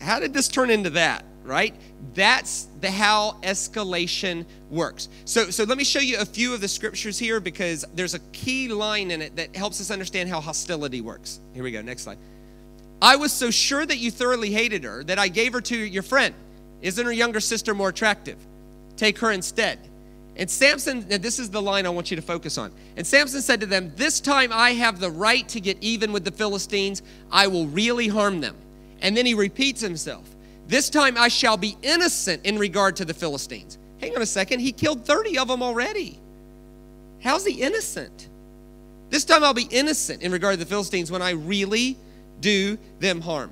[0.00, 1.74] how did this turn into that right
[2.14, 6.68] that's the how escalation works so so let me show you a few of the
[6.68, 11.00] scriptures here because there's a key line in it that helps us understand how hostility
[11.00, 12.18] works here we go next slide
[13.00, 16.02] i was so sure that you thoroughly hated her that i gave her to your
[16.02, 16.34] friend
[16.80, 18.36] isn't her younger sister more attractive
[18.96, 19.78] Take her instead.
[20.36, 22.72] And Samson, and this is the line I want you to focus on.
[22.96, 26.24] And Samson said to them, This time I have the right to get even with
[26.24, 27.02] the Philistines.
[27.30, 28.56] I will really harm them.
[29.00, 30.31] And then he repeats himself.
[30.72, 33.76] This time I shall be innocent in regard to the Philistines.
[34.00, 34.60] Hang on a second.
[34.60, 36.18] He killed 30 of them already.
[37.22, 38.30] How's he innocent?
[39.10, 41.98] This time I'll be innocent in regard to the Philistines when I really
[42.40, 43.50] do them harm.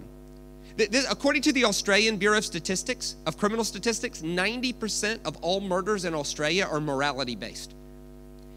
[1.11, 6.15] According to the Australian Bureau of Statistics, of criminal statistics, 90% of all murders in
[6.15, 7.75] Australia are morality based.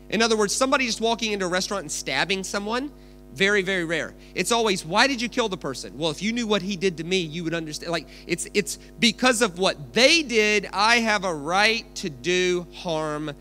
[0.09, 2.93] In other words, somebody just walking into a restaurant and stabbing someone,
[3.33, 4.13] very, very rare.
[4.35, 5.97] It's always, why did you kill the person?
[5.97, 7.91] Well, if you knew what he did to me, you would understand.
[7.91, 13.31] Like, it's, it's because of what they did, I have a right to do harm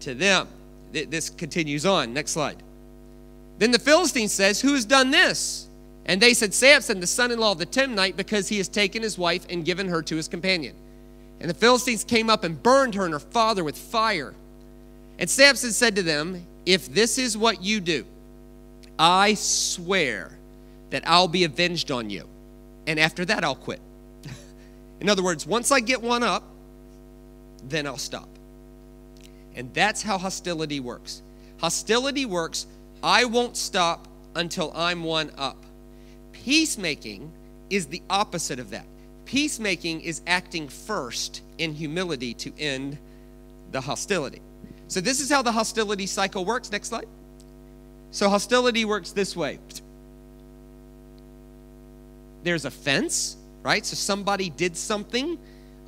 [0.00, 0.48] to them.
[0.92, 2.12] This continues on.
[2.12, 2.62] Next slide.
[3.58, 5.68] Then the Philistine says, Who has done this?
[6.06, 9.02] And they said, Samson, the son in law of the Timnite, because he has taken
[9.02, 10.74] his wife and given her to his companion.
[11.40, 14.34] And the Philistines came up and burned her and her father with fire.
[15.18, 18.04] And Samson said to them, If this is what you do,
[18.98, 20.36] I swear
[20.90, 22.28] that I'll be avenged on you.
[22.86, 23.80] And after that, I'll quit.
[25.00, 26.44] in other words, once I get one up,
[27.68, 28.28] then I'll stop.
[29.54, 31.22] And that's how hostility works.
[31.58, 32.66] Hostility works,
[33.02, 35.64] I won't stop until I'm one up.
[36.32, 37.32] Peacemaking
[37.70, 38.86] is the opposite of that.
[39.24, 42.98] Peacemaking is acting first in humility to end
[43.72, 44.40] the hostility.
[44.88, 46.70] So, this is how the hostility cycle works.
[46.70, 47.08] Next slide.
[48.10, 49.58] So, hostility works this way
[52.42, 53.84] there's offense, right?
[53.84, 55.38] So, somebody did something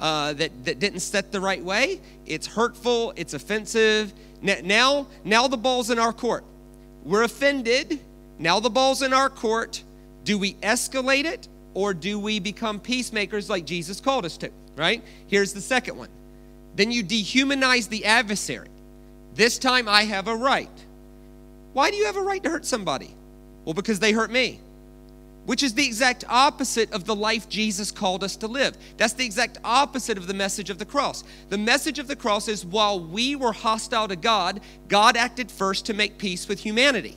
[0.00, 2.00] uh, that, that didn't set the right way.
[2.26, 4.12] It's hurtful, it's offensive.
[4.42, 6.44] Now, now the ball's in our court.
[7.04, 8.00] We're offended.
[8.38, 9.82] Now the ball's in our court.
[10.24, 14.50] Do we escalate it or do we become peacemakers like Jesus called us to?
[14.76, 15.02] Right?
[15.26, 16.08] Here's the second one.
[16.76, 18.68] Then you dehumanize the adversary.
[19.34, 20.70] This time I have a right.
[21.72, 23.14] Why do you have a right to hurt somebody?
[23.64, 24.60] Well, because they hurt me,
[25.46, 28.76] which is the exact opposite of the life Jesus called us to live.
[28.96, 31.24] That's the exact opposite of the message of the cross.
[31.48, 35.86] The message of the cross is while we were hostile to God, God acted first
[35.86, 37.16] to make peace with humanity.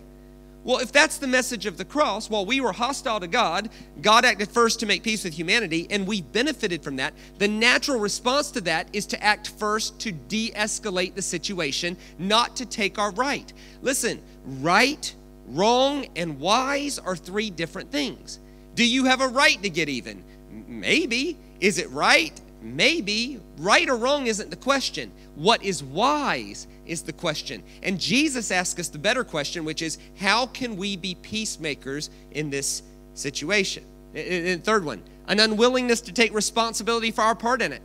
[0.63, 3.69] Well, if that's the message of the cross, while we were hostile to God,
[4.01, 7.13] God acted first to make peace with humanity, and we benefited from that.
[7.39, 12.55] The natural response to that is to act first to de escalate the situation, not
[12.57, 13.51] to take our right.
[13.81, 15.13] Listen, right,
[15.47, 18.39] wrong, and wise are three different things.
[18.75, 20.23] Do you have a right to get even?
[20.67, 21.37] Maybe.
[21.59, 22.39] Is it right?
[22.61, 23.39] Maybe.
[23.57, 25.11] Right or wrong isn't the question.
[25.35, 27.63] What is wise is the question.
[27.83, 32.49] And Jesus asks us the better question, which is how can we be peacemakers in
[32.49, 33.83] this situation?
[34.13, 37.81] And third one, an unwillingness to take responsibility for our part in it.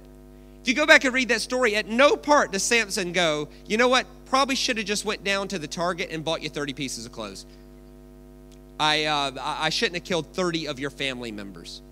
[0.63, 3.77] If you go back and read that story, at no part does Samson go, you
[3.77, 6.73] know what, probably should have just went down to the Target and bought you 30
[6.73, 7.47] pieces of clothes.
[8.81, 11.83] I, uh, I shouldn't have killed 30 of your family members.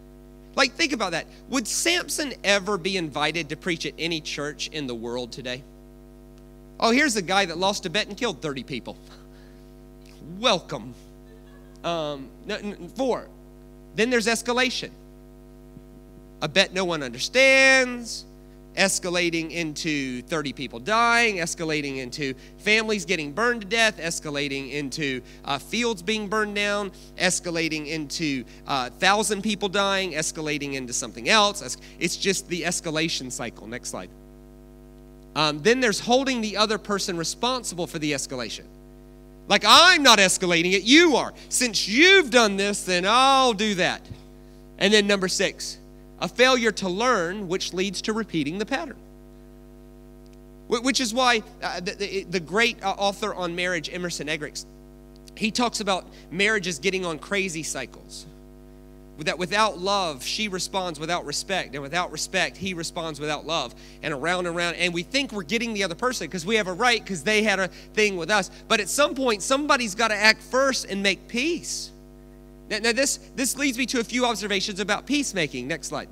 [0.57, 1.27] Like, think about that.
[1.49, 5.63] Would Samson ever be invited to preach at any church in the world today?
[6.79, 8.97] Oh, here's a guy that lost a bet and killed 30 people.
[10.39, 10.95] Welcome.
[11.83, 12.29] Um,
[12.97, 13.27] four.
[13.95, 14.91] Then there's escalation.
[16.43, 18.25] A bet no one understands,
[18.77, 25.59] escalating into 30 people dying, escalating into families getting burned to death, escalating into uh,
[25.59, 31.77] fields being burned down, escalating into uh, 1,000 people dying, escalating into something else.
[31.99, 33.67] It's just the escalation cycle.
[33.67, 34.11] Next slide.
[35.37, 38.65] Um, then there's holding the other person responsible for the escalation.
[39.49, 41.35] Like, I'm not escalating it, you are.
[41.49, 44.01] Since you've done this, then I'll do that.
[44.79, 45.79] And then number six,
[46.21, 48.97] a failure to learn, which leads to repeating the pattern.
[50.69, 54.65] Which is why uh, the, great uh, author on marriage, Emerson Eggerichs,
[55.37, 58.27] he talks about marriages getting on crazy cycles.
[59.19, 61.75] That without love, she responds without respect.
[61.75, 63.75] And without respect, he responds without love.
[64.03, 64.75] And around and around.
[64.75, 67.43] And we think we're getting the other person because we have a right because they
[67.43, 68.51] had a thing with us.
[68.67, 71.93] But at some point, somebody's got to act first and make peace.
[72.69, 75.69] Now, now this, this leads me to a few observations about peacemaking.
[75.69, 76.09] Next slide.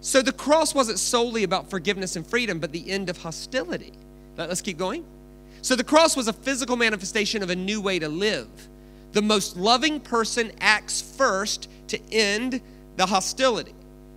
[0.00, 3.92] So the cross wasn't solely about forgiveness and freedom, but the end of hostility.
[4.36, 5.04] Let's keep going.
[5.62, 8.48] So the cross was a physical manifestation of a new way to live
[9.16, 12.60] the most loving person acts first to end
[12.96, 13.74] the hostility.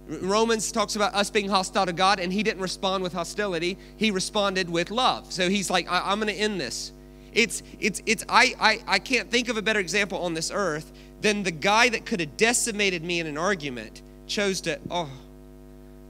[0.09, 3.77] Romans talks about us being hostile to God, and he didn't respond with hostility.
[3.95, 5.31] He responded with love.
[5.31, 6.91] So he's like, I- am going to end this.
[7.33, 10.91] It's, it's, it's, I, I, I can't think of a better example on this earth
[11.21, 15.09] than the guy that could have decimated me in an argument chose to, oh,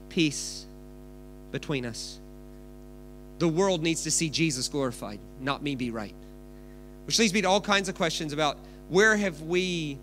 [0.08, 0.66] peace
[1.52, 2.18] between us.
[3.38, 6.14] The world needs to see Jesus glorified, not me be right.
[7.06, 9.98] Which leads me to all kinds of questions about where have we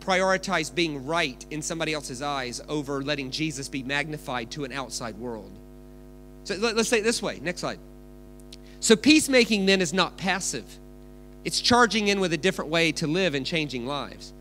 [0.00, 5.16] prioritized being right in somebody else's eyes over letting Jesus be magnified to an outside
[5.16, 5.50] world?
[6.44, 7.40] So let's say it this way.
[7.42, 7.80] Next slide.
[8.80, 10.64] So peacemaking then is not passive,
[11.44, 14.32] it's charging in with a different way to live and changing lives.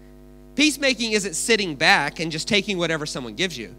[0.55, 3.75] Peacemaking isn't sitting back and just taking whatever someone gives you.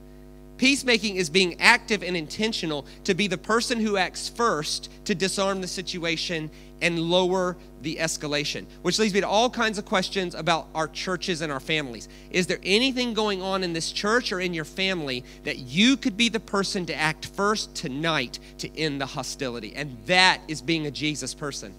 [0.58, 5.60] Peacemaking is being active and intentional to be the person who acts first to disarm
[5.60, 6.50] the situation
[6.82, 8.66] and lower the escalation.
[8.82, 12.08] Which leads me to all kinds of questions about our churches and our families.
[12.30, 16.16] Is there anything going on in this church or in your family that you could
[16.16, 19.74] be the person to act first tonight to end the hostility?
[19.74, 21.72] And that is being a Jesus person.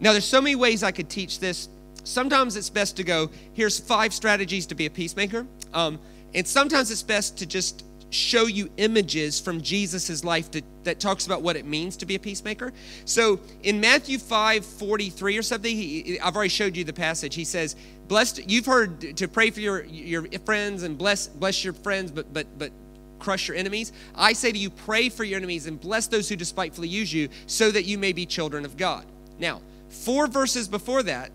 [0.00, 1.68] Now, there's so many ways I could teach this.
[2.04, 5.46] Sometimes it's best to go, here's five strategies to be a peacemaker.
[5.74, 5.98] Um,
[6.34, 7.82] and sometimes it's best to just
[8.16, 12.14] show you images from Jesus' life to, that talks about what it means to be
[12.14, 12.72] a peacemaker.
[13.04, 17.34] So in Matthew 5 43 or something, he, I've already showed you the passage.
[17.34, 17.76] He says,
[18.08, 22.32] Blessed, you've heard to pray for your, your friends and bless, bless your friends, but,
[22.32, 22.72] but, but
[23.18, 23.92] crush your enemies.
[24.14, 27.28] I say to you, pray for your enemies and bless those who despitefully use you,
[27.46, 29.04] so that you may be children of God.
[29.38, 31.30] Now, four verses before that,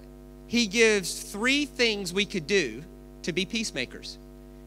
[0.47, 2.83] he gives three things we could do
[3.23, 4.17] to be peacemakers.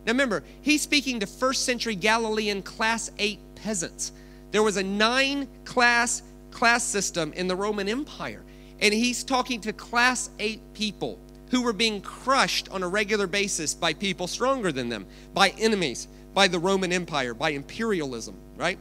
[0.07, 4.13] Now remember, he's speaking to first century Galilean class 8 peasants.
[4.51, 8.43] There was a nine class class system in the Roman Empire,
[8.81, 11.19] and he's talking to class 8 people
[11.51, 16.09] who were being crushed on a regular basis by people stronger than them, by enemies,
[16.35, 18.79] by the Roman Empire, by imperialism, right?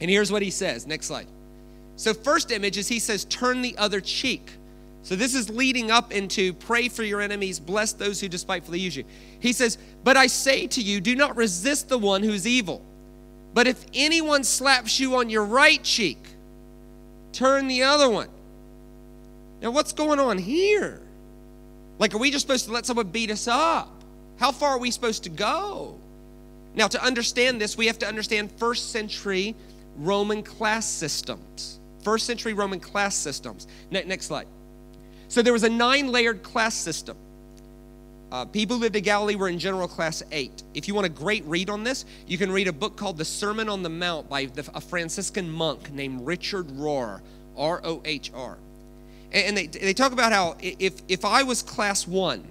[0.00, 0.86] And here's what he says.
[0.86, 1.28] Next slide.
[1.96, 4.50] So, first image is he says, turn the other cheek.
[5.02, 8.96] So this is leading up into pray for your enemies, bless those who despitefully use
[8.96, 9.04] you.
[9.40, 12.82] He says, But I say to you, do not resist the one who's evil.
[13.52, 16.18] But if anyone slaps you on your right cheek,
[17.32, 18.28] turn the other one.
[19.60, 21.00] Now, what's going on here?
[21.98, 24.02] Like, are we just supposed to let someone beat us up?
[24.38, 25.98] How far are we supposed to go?
[26.74, 29.54] Now, to understand this, we have to understand first century
[29.96, 31.78] Roman class systems.
[32.02, 33.66] First century Roman class systems.
[33.90, 34.46] next slide.
[35.32, 37.16] So there was a nine layered class system.
[38.30, 40.62] Uh, people who lived in Galilee were in general class eight.
[40.74, 43.24] If you want a great read on this, you can read a book called The
[43.24, 47.22] Sermon on the Mount by the, a Franciscan monk named Richard Rohr,
[47.56, 48.58] R O H R.
[49.32, 52.44] And they, they talk about how if, if I was class one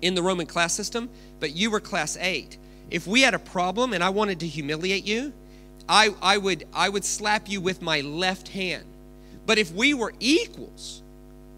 [0.00, 1.10] in the Roman class system,
[1.40, 2.56] but you were class eight,
[2.90, 5.30] if we had a problem and I wanted to humiliate you,
[5.86, 8.86] I, I, would, I would slap you with my left hand.
[9.44, 11.02] But if we were equals,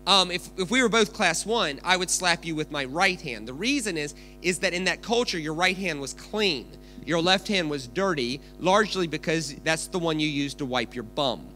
[0.08, 3.20] um, if, if we were both class one, I would slap you with my right
[3.20, 3.46] hand.
[3.46, 6.78] The reason is, is that in that culture, your right hand was clean.
[7.04, 11.04] Your left hand was dirty, largely because that's the one you used to wipe your
[11.04, 11.46] bum.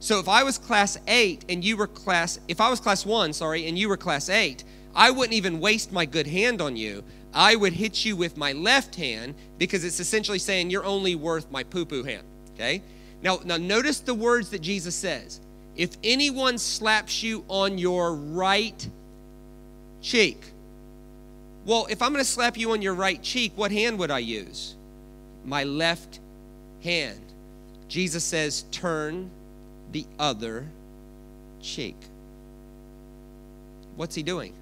[0.00, 3.32] So if I was class eight and you were class, if I was class one,
[3.32, 7.04] sorry, and you were class eight, I wouldn't even waste my good hand on you.
[7.32, 11.48] I would hit you with my left hand because it's essentially saying you're only worth
[11.52, 12.26] my poo poo hand.
[12.54, 12.82] Okay?
[13.22, 15.40] Now, now notice the words that Jesus says.
[15.76, 18.88] If anyone slaps you on your right
[20.02, 20.42] cheek,
[21.64, 24.18] well, if I'm going to slap you on your right cheek, what hand would I
[24.18, 24.74] use?
[25.44, 26.20] My left
[26.82, 27.20] hand.
[27.88, 29.30] Jesus says, turn
[29.92, 30.66] the other
[31.60, 31.96] cheek.
[33.96, 34.54] What's he doing?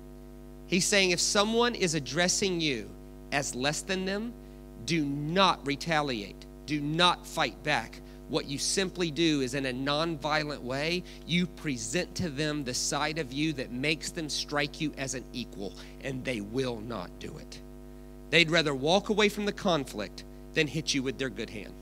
[0.66, 2.88] He's saying if someone is addressing you
[3.32, 4.32] as less than them,
[4.84, 8.00] do not retaliate, do not fight back.
[8.28, 13.18] What you simply do is, in a nonviolent way, you present to them the side
[13.18, 15.72] of you that makes them strike you as an equal,
[16.02, 17.60] and they will not do it.
[18.30, 21.72] They'd rather walk away from the conflict than hit you with their good hand.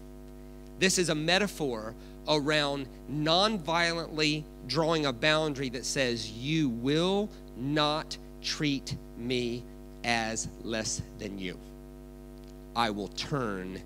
[0.78, 1.94] This is a metaphor
[2.28, 9.64] around nonviolently drawing a boundary that says, You will not treat me
[10.04, 11.58] as less than you.
[12.76, 13.80] I will turn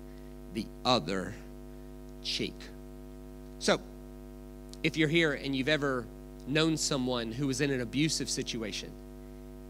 [0.53, 1.33] the other
[2.23, 2.55] cheek.
[3.59, 3.79] So,
[4.83, 6.05] if you're here and you've ever
[6.47, 8.91] known someone who was in an abusive situation,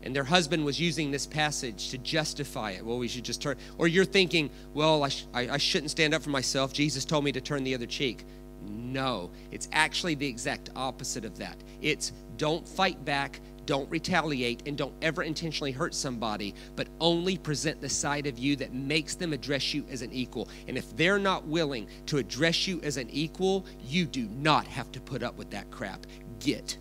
[0.03, 2.85] and their husband was using this passage to justify it.
[2.85, 3.57] Well, we should just turn.
[3.77, 6.73] Or you're thinking, well, I, sh- I, I shouldn't stand up for myself.
[6.73, 8.23] Jesus told me to turn the other cheek.
[8.67, 11.55] No, it's actually the exact opposite of that.
[11.81, 13.39] It's don't fight back,
[13.71, 18.57] don't retaliate, and don't ever intentionally hurt somebody, but only present the side of you
[18.57, 20.49] that makes them address you as an equal.
[20.67, 24.91] And if they're not willing to address you as an equal, you do not have
[24.91, 26.05] to put up with that crap.
[26.41, 26.77] Get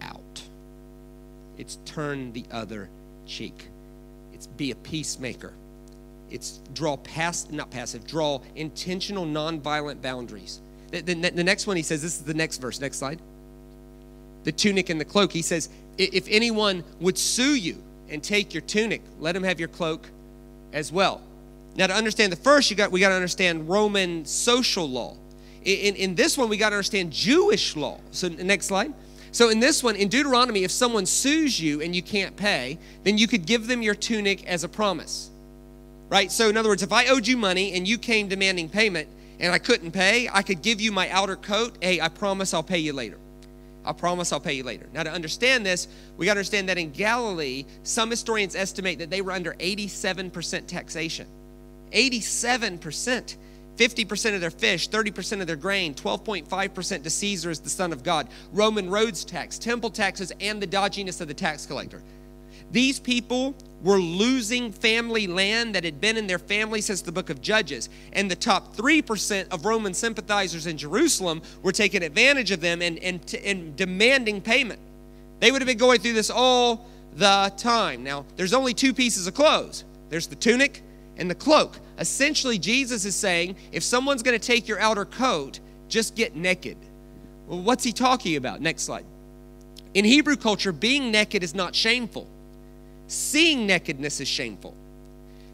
[0.00, 0.42] out.
[1.58, 2.88] It's turn the other
[3.26, 3.68] cheek.
[4.32, 5.52] It's be a peacemaker.
[6.30, 10.62] It's draw past, not passive, draw intentional nonviolent boundaries.
[10.90, 13.20] The, the, the next one he says, this is the next verse, next slide.
[14.44, 15.32] The tunic and the cloak.
[15.32, 15.68] He says,
[16.00, 20.08] if anyone would sue you and take your tunic, let him have your cloak
[20.72, 21.22] as well.
[21.76, 25.16] Now, to understand the first, you got we got to understand Roman social law.
[25.64, 28.00] In, in this one, we got to understand Jewish law.
[28.10, 28.92] So, next slide.
[29.32, 33.18] So, in this one, in Deuteronomy, if someone sues you and you can't pay, then
[33.18, 35.30] you could give them your tunic as a promise.
[36.08, 36.32] Right?
[36.32, 39.52] So, in other words, if I owed you money and you came demanding payment and
[39.52, 41.76] I couldn't pay, I could give you my outer coat.
[41.80, 43.18] Hey, I promise I'll pay you later.
[43.84, 44.88] I promise I'll pay you later.
[44.92, 49.10] Now, to understand this, we got to understand that in Galilee, some historians estimate that
[49.10, 51.26] they were under 87% taxation.
[51.92, 53.36] 87%.
[53.76, 58.02] 50% of their fish, 30% of their grain, 12.5% to Caesar as the Son of
[58.02, 62.02] God, Roman roads tax, temple taxes, and the dodginess of the tax collector.
[62.70, 67.30] These people were losing family land that had been in their family since the book
[67.30, 67.88] of Judges.
[68.12, 72.98] And the top 3% of Roman sympathizers in Jerusalem were taking advantage of them and,
[72.98, 74.80] and, and demanding payment.
[75.40, 78.04] They would have been going through this all the time.
[78.04, 80.82] Now, there's only two pieces of clothes there's the tunic
[81.16, 81.78] and the cloak.
[81.98, 86.76] Essentially, Jesus is saying if someone's going to take your outer coat, just get naked.
[87.46, 88.60] Well, what's he talking about?
[88.60, 89.04] Next slide.
[89.94, 92.28] In Hebrew culture, being naked is not shameful,
[93.10, 94.74] seeing nakedness is shameful.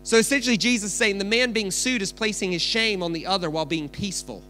[0.03, 3.27] So essentially, Jesus is saying the man being sued is placing his shame on the
[3.27, 4.43] other while being peaceful.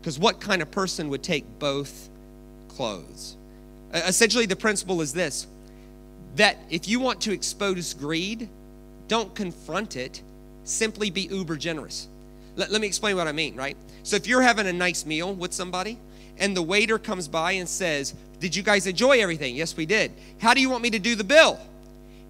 [0.00, 2.10] Because what kind of person would take both
[2.68, 3.36] clothes?
[3.94, 5.46] Essentially, the principle is this
[6.36, 8.48] that if you want to expose greed,
[9.06, 10.20] don't confront it,
[10.64, 12.08] simply be uber generous.
[12.56, 13.76] Let, let me explain what I mean, right?
[14.02, 15.96] So if you're having a nice meal with somebody
[16.38, 19.54] and the waiter comes by and says, Did you guys enjoy everything?
[19.54, 20.10] Yes, we did.
[20.40, 21.60] How do you want me to do the bill?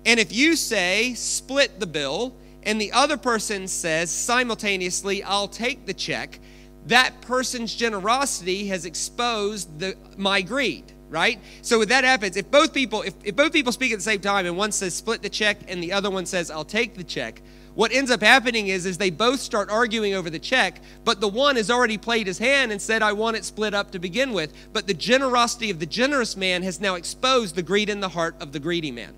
[0.06, 5.86] And if you say, Split the bill, and the other person says simultaneously, I'll take
[5.86, 6.40] the check,
[6.86, 12.72] that person's generosity has exposed the, my greed right so when that happens if both
[12.72, 15.28] people if, if both people speak at the same time and one says split the
[15.28, 17.42] check and the other one says i'll take the check
[17.74, 21.28] what ends up happening is, is they both start arguing over the check, but the
[21.28, 24.32] one has already played his hand and said, I want it split up to begin
[24.32, 24.52] with.
[24.72, 28.36] But the generosity of the generous man has now exposed the greed in the heart
[28.40, 29.14] of the greedy man.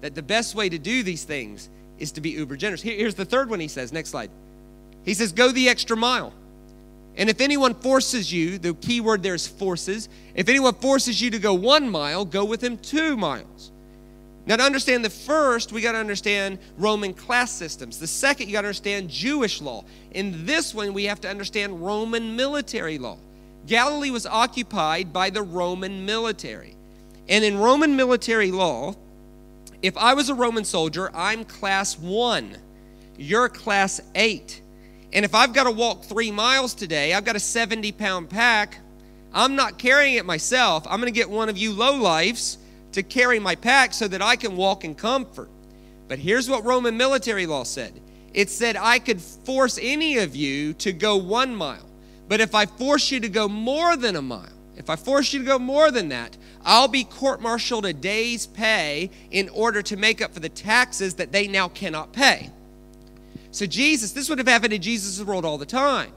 [0.00, 1.68] That the best way to do these things
[1.98, 2.82] is to be uber generous.
[2.82, 3.92] Here, here's the third one he says.
[3.92, 4.30] Next slide.
[5.04, 6.32] He says, Go the extra mile.
[7.16, 10.08] And if anyone forces you, the key word there is forces.
[10.34, 13.72] If anyone forces you to go one mile, go with him two miles.
[14.44, 17.98] Now, to understand the first, we got to understand Roman class systems.
[17.98, 19.84] The second, you got to understand Jewish law.
[20.12, 23.18] In this one, we have to understand Roman military law.
[23.66, 26.76] Galilee was occupied by the Roman military.
[27.28, 28.94] And in Roman military law,
[29.86, 32.56] if I was a Roman soldier, I'm class one,
[33.16, 34.60] you're class eight.
[35.12, 38.80] And if I've got to walk three miles today, I've got a 70 pound pack,
[39.32, 40.86] I'm not carrying it myself.
[40.88, 42.56] I'm going to get one of you lowlifes
[42.92, 45.50] to carry my pack so that I can walk in comfort.
[46.08, 48.00] But here's what Roman military law said
[48.34, 51.88] it said I could force any of you to go one mile.
[52.28, 54.55] But if I force you to go more than a mile,
[54.86, 58.46] if I force you to go more than that, I'll be court martialed a day's
[58.46, 62.50] pay in order to make up for the taxes that they now cannot pay.
[63.50, 66.12] So, Jesus, this would have happened in Jesus' world all the time.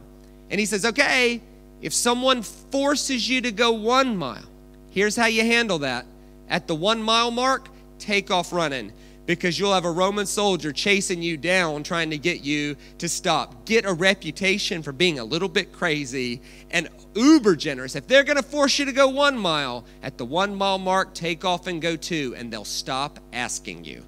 [0.52, 1.42] And he says, okay,
[1.82, 4.46] if someone forces you to go one mile,
[4.92, 6.06] here's how you handle that.
[6.48, 8.94] At the one mile mark, take off running
[9.30, 13.64] because you'll have a Roman soldier chasing you down trying to get you to stop.
[13.64, 17.96] Get a reputation for being a little bit crazy and uber generous.
[17.96, 21.14] If they're going to force you to go one mile, at the one mile mark,
[21.14, 24.04] take off and go two, and they'll stop asking you.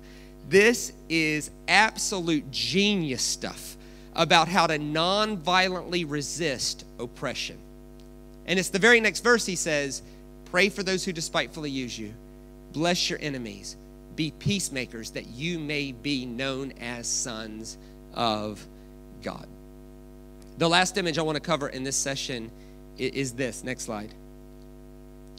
[0.50, 3.78] This is absolute genius stuff
[4.16, 7.60] about how to non violently resist oppression.
[8.48, 10.02] And it's the very next verse he says,
[10.46, 12.12] Pray for those who despitefully use you,
[12.74, 13.78] bless your enemies
[14.16, 17.78] be peacemakers that you may be known as sons
[18.14, 18.66] of
[19.22, 19.48] God.
[20.58, 22.52] The last image I want to cover in this session
[22.98, 23.64] is this.
[23.64, 24.14] Next slide.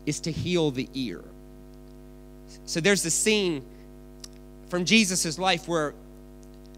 [0.07, 1.23] Is to heal the ear.
[2.67, 3.65] So there's a scene
[4.69, 5.95] from Jesus' life where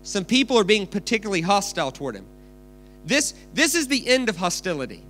[0.03, 2.27] some people are being particularly hostile toward him.
[3.07, 5.03] This, this is the end of hostility.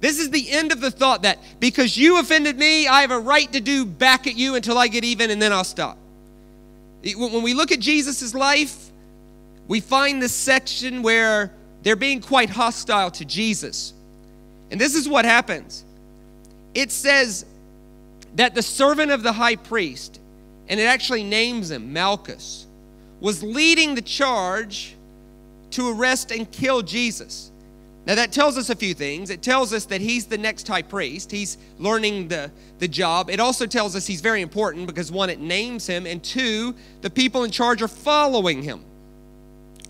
[0.00, 3.18] This is the end of the thought that because you offended me, I have a
[3.18, 5.98] right to do back at you until I get even and then I'll stop.
[7.02, 8.90] When we look at Jesus' life,
[9.68, 13.92] we find this section where they're being quite hostile to Jesus.
[14.70, 15.84] And this is what happens
[16.74, 17.44] it says
[18.36, 20.20] that the servant of the high priest,
[20.68, 22.66] and it actually names him, Malchus,
[23.20, 24.94] was leading the charge
[25.70, 27.50] to arrest and kill Jesus.
[28.08, 29.28] Now, that tells us a few things.
[29.28, 33.28] It tells us that he's the next high priest, he's learning the, the job.
[33.28, 37.10] It also tells us he's very important because, one, it names him, and two, the
[37.10, 38.82] people in charge are following him.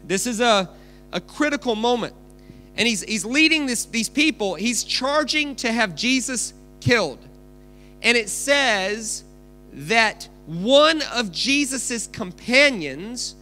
[0.05, 0.69] This is a,
[1.13, 2.13] a critical moment.
[2.77, 7.21] And he's, he's leading this, these people, he's charging to have Jesus killed.
[8.03, 9.23] And it says
[9.73, 13.37] that one of Jesus's companions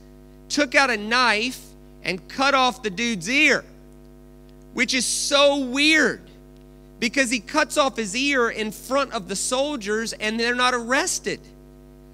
[0.51, 1.65] took out a knife
[2.03, 3.65] and cut off the dude's ear
[4.77, 6.21] which is so weird
[7.01, 11.41] because he cuts off his ear in front of the soldiers and they're not arrested.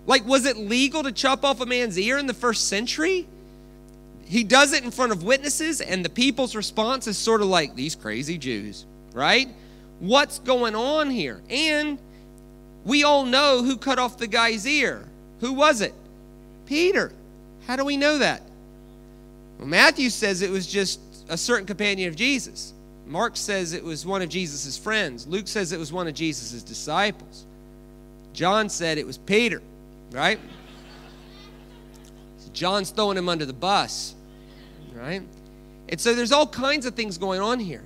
[0.07, 3.27] Like, was it legal to chop off a man's ear in the first century?
[4.27, 7.75] He does it in front of witnesses, and the people's response is sort of like,
[7.75, 9.49] these crazy Jews, right?
[9.99, 11.43] What's going on here?
[11.51, 11.99] And
[12.85, 15.05] we all know who cut off the guy's ear.
[15.41, 15.95] Who was it?
[16.67, 17.13] Peter.
[17.67, 18.41] How do we know that?
[19.59, 22.75] Well, Matthew says it was just a certain companion of Jesus.
[23.07, 25.27] Mark says it was one of Jesus' friends.
[25.27, 27.47] Luke says it was one of Jesus' disciples.
[28.33, 29.61] John said it was Peter,
[30.11, 30.41] right?
[32.39, 34.15] So John's throwing him under the bus,
[34.95, 35.23] right?
[35.89, 37.83] And so there's all kinds of things going on here.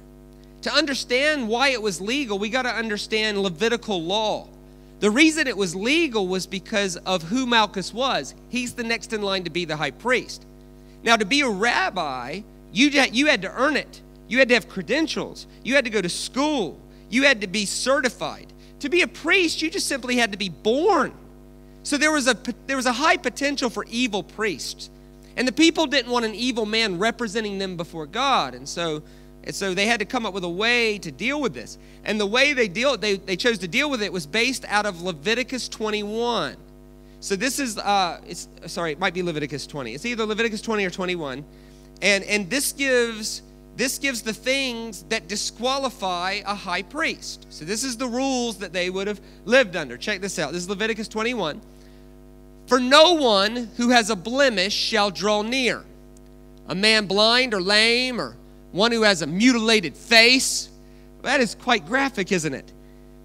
[0.62, 4.49] To understand why it was legal, we got to understand Levitical law.
[5.01, 8.34] The reason it was legal was because of who Malchus was.
[8.49, 10.45] He's the next in line to be the high priest.
[11.03, 12.41] Now, to be a rabbi,
[12.77, 14.03] you, you had to earn it.
[14.29, 15.47] You had to have credentials.
[15.64, 16.79] You had to go to school.
[17.09, 18.53] You had to be certified.
[18.81, 21.14] To be a priest, you just simply had to be born.
[21.85, 24.91] So there was a, there was a high potential for evil priests.
[25.37, 28.55] And the people didn't want an evil man representing them before God.
[28.55, 29.03] And so,
[29.45, 31.79] and so they had to come up with a way to deal with this.
[32.05, 34.85] And the way they, deal, they, they chose to deal with it was based out
[34.85, 36.57] of Leviticus 21.
[37.20, 39.95] So this is, uh, it's, sorry, it might be Leviticus 20.
[39.95, 41.43] It's either Leviticus 20 or 21.
[42.03, 43.43] And, and this gives
[43.77, 47.47] this gives the things that disqualify a high priest.
[47.51, 49.99] So this is the rules that they would have lived under.
[49.99, 50.53] Check this out.
[50.53, 51.61] This is Leviticus 21.
[52.67, 55.85] For no one who has a blemish shall draw near.
[56.69, 58.35] A man blind or lame or
[58.73, 60.71] one who has a mutilated face.
[61.21, 62.73] That is quite graphic, isn't it?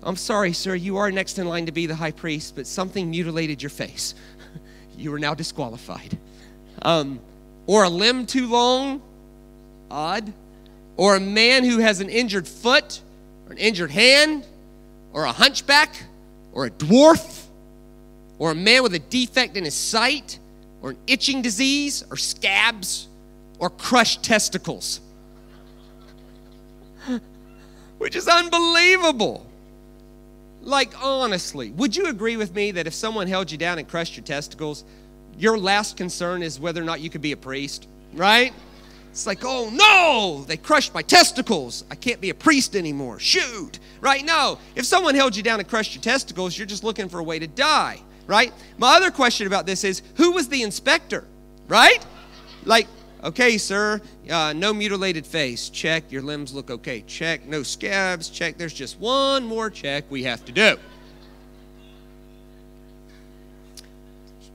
[0.03, 3.09] I'm sorry, sir, you are next in line to be the high priest, but something
[3.09, 4.15] mutilated your face.
[4.97, 6.17] you are now disqualified.
[6.81, 7.19] Um,
[7.67, 9.01] or a limb too long,
[9.89, 10.31] odd,
[10.97, 13.01] or a man who has an injured foot,
[13.45, 14.45] or an injured hand,
[15.13, 16.03] or a hunchback,
[16.53, 17.45] or a dwarf,
[18.39, 20.39] or a man with a defect in his sight,
[20.81, 23.07] or an itching disease, or scabs,
[23.59, 24.99] or crushed testicles.
[27.97, 29.45] Which is unbelievable.
[30.63, 34.15] Like, honestly, would you agree with me that if someone held you down and crushed
[34.15, 34.83] your testicles,
[35.37, 38.53] your last concern is whether or not you could be a priest, right?
[39.11, 41.83] It's like, oh no, they crushed my testicles.
[41.91, 43.19] I can't be a priest anymore.
[43.19, 43.79] Shoot.
[43.99, 44.23] Right?
[44.23, 44.57] No.
[44.75, 47.37] If someone held you down and crushed your testicles, you're just looking for a way
[47.37, 47.99] to die.
[48.25, 48.53] Right?
[48.77, 51.25] My other question about this is who was the inspector?
[51.67, 52.05] Right?
[52.63, 52.87] Like,
[53.21, 55.69] okay, sir, uh, no mutilated face.
[55.69, 56.09] Check.
[56.09, 57.01] Your limbs look okay.
[57.01, 57.45] Check.
[57.45, 58.29] No scabs.
[58.29, 58.57] Check.
[58.57, 60.77] There's just one more check we have to do.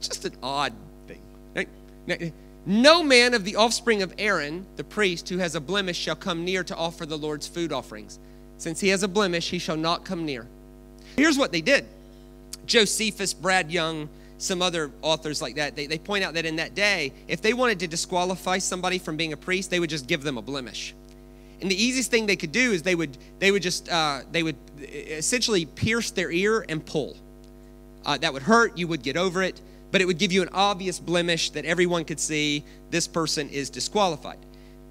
[0.08, 0.72] Just an odd
[1.06, 2.32] thing.
[2.66, 6.44] No man of the offspring of Aaron, the priest, who has a blemish shall come
[6.44, 8.18] near to offer the Lord's food offerings.
[8.58, 10.46] Since he has a blemish, he shall not come near.
[11.16, 11.86] Here's what they did
[12.66, 16.74] Josephus, Brad Young, some other authors like that, they, they point out that in that
[16.74, 20.22] day, if they wanted to disqualify somebody from being a priest, they would just give
[20.22, 20.94] them a blemish.
[21.60, 24.42] And the easiest thing they could do is they would they would just uh, they
[24.42, 27.16] would essentially pierce their ear and pull.
[28.04, 28.76] Uh, that would hurt.
[28.76, 29.60] You would get over it
[29.96, 33.70] but it would give you an obvious blemish that everyone could see this person is
[33.70, 34.36] disqualified.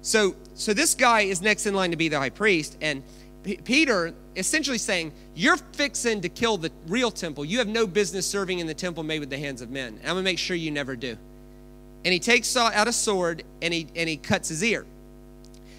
[0.02, 3.04] So, so this guy is next in line to be the high priest, and
[3.44, 7.44] P- Peter essentially saying, You're fixing to kill the real temple.
[7.44, 9.96] You have no business serving in the temple made with the hands of men.
[10.02, 11.16] I'm gonna make sure you never do.
[12.04, 14.84] And he takes out a sword and he and he cuts his ear.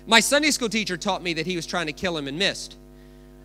[0.05, 2.77] My Sunday school teacher taught me that he was trying to kill him and missed.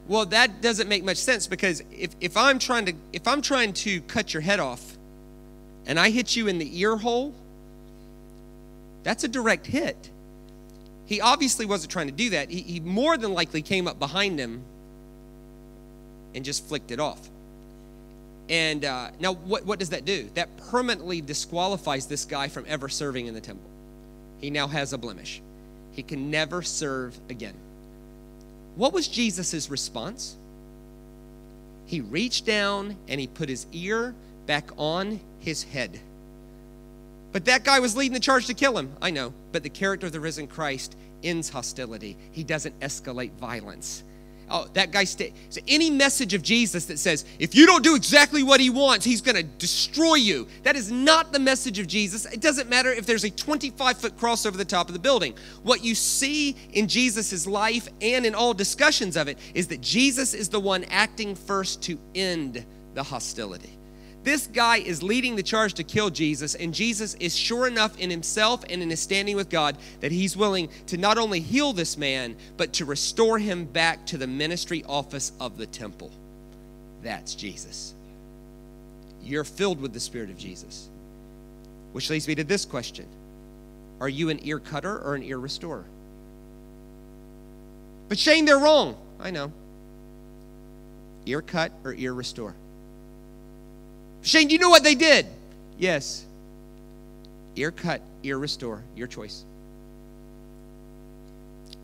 [0.06, 3.72] Well, that doesn't make much sense because if, if I'm trying to if I'm trying
[3.72, 4.96] to cut your head off,
[5.86, 7.34] and I hit you in the ear hole,
[9.02, 10.10] that's a direct hit.
[11.06, 12.50] He obviously wasn't trying to do that.
[12.50, 14.62] He, he more than likely came up behind him
[16.34, 17.28] and just flicked it off.
[18.48, 20.28] And uh, now, what, what does that do?
[20.34, 23.68] That permanently disqualifies this guy from ever serving in the temple.
[24.40, 25.40] He now has a blemish.
[25.92, 27.54] He can never serve again.
[28.76, 30.36] What was Jesus' response?
[31.86, 34.14] He reached down and he put his ear
[34.46, 36.00] back on his head.
[37.32, 38.94] But that guy was leading the charge to kill him.
[39.00, 39.32] I know.
[39.52, 44.04] But the character of the risen Christ ends hostility, he doesn't escalate violence.
[44.50, 45.32] Oh, that guy stay.
[45.48, 49.02] So any message of Jesus that says, if you don't do exactly what he wants,
[49.02, 50.46] he's going to destroy you.
[50.62, 52.26] That is not the message of Jesus.
[52.26, 55.34] It doesn't matter if there's a 25 foot cross over the top of the building.
[55.62, 60.34] What you see in Jesus' life and in all discussions of it is that Jesus
[60.34, 63.78] is the one acting first to end the hostility.
[64.24, 68.08] This guy is leading the charge to kill Jesus, and Jesus is sure enough in
[68.08, 71.96] himself and in his standing with God that he's willing to not only heal this
[71.96, 76.10] man, but to restore him back to the ministry office of the temple.
[77.02, 77.94] That's Jesus.
[79.24, 80.88] You're filled with the Spirit of Jesus.
[81.92, 83.06] Which leads me to this question
[84.00, 85.84] Are you an ear cutter or an ear restorer?
[88.08, 88.96] But Shane, they're wrong.
[89.18, 89.52] I know.
[91.26, 92.54] Ear cut or ear restore?
[94.22, 95.26] Shane, do you know what they did?
[95.78, 96.24] Yes.
[97.56, 99.44] Ear cut, ear restore, your choice.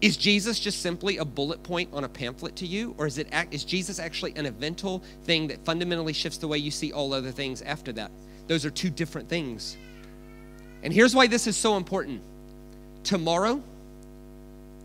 [0.01, 2.95] Is Jesus just simply a bullet point on a pamphlet to you?
[2.99, 6.71] Or is, it, is Jesus actually an eventual thing that fundamentally shifts the way you
[6.71, 8.13] see all other things after that?
[8.47, 9.77] Those are two different things.
[10.85, 12.23] And here's why this is so important.
[13.03, 13.61] Tomorrow,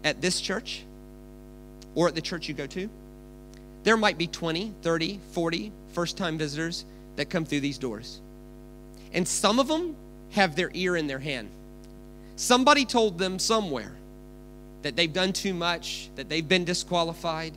[0.03, 0.83] at this church,
[1.93, 2.89] or at the church you go to,
[3.83, 6.85] there might be 20, 30, 40 first time visitors
[7.15, 8.19] that come through these doors.
[9.13, 9.95] And some of them
[10.31, 11.49] have their ear in their hand.
[12.35, 13.91] Somebody told them somewhere
[14.81, 17.53] that they've done too much, that they've been disqualified.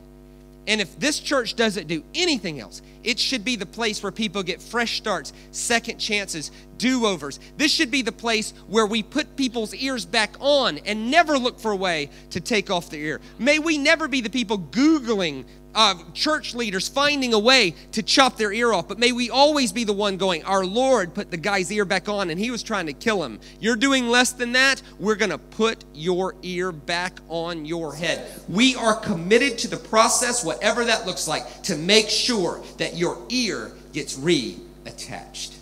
[0.67, 4.43] And if this church doesn't do anything else, it should be the place where people
[4.43, 7.39] get fresh starts, second chances, do overs.
[7.57, 11.59] This should be the place where we put people's ears back on and never look
[11.59, 13.21] for a way to take off their ear.
[13.39, 15.45] May we never be the people Googling
[15.77, 19.71] uh, church leaders finding a way to chop their ear off, but may we always
[19.71, 22.63] be the one going, Our Lord put the guy's ear back on and he was
[22.63, 23.39] trying to kill him.
[23.59, 24.81] You're doing less than that.
[24.99, 28.27] We're going to put your ear back on your head.
[28.49, 33.21] We are committed to the process, whatever that looks like, to make sure that your
[33.29, 35.57] ear gets reattached.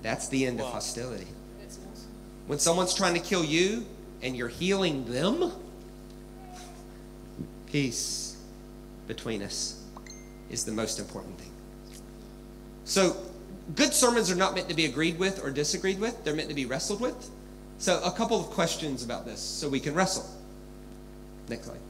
[0.00, 1.26] That's the end of hostility.
[2.46, 3.84] When someone's trying to kill you
[4.22, 5.50] and you're healing them,
[7.66, 8.25] peace
[9.06, 9.82] between us
[10.50, 11.50] is the most important thing.
[12.84, 13.16] So,
[13.74, 16.54] good sermons are not meant to be agreed with or disagreed with, they're meant to
[16.54, 17.30] be wrestled with.
[17.78, 20.28] So, a couple of questions about this so we can wrestle.
[21.48, 21.80] Next slide.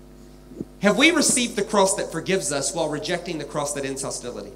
[0.80, 4.52] Have we received the cross that forgives us while rejecting the cross that ends hostility?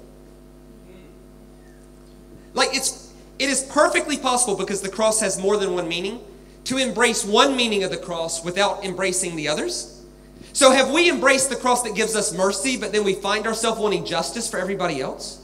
[2.53, 6.19] Like it's it is perfectly possible because the cross has more than one meaning
[6.65, 10.00] to embrace one meaning of the cross without embracing the others.
[10.53, 13.79] So, have we embraced the cross that gives us mercy, but then we find ourselves
[13.79, 15.39] wanting justice for everybody else?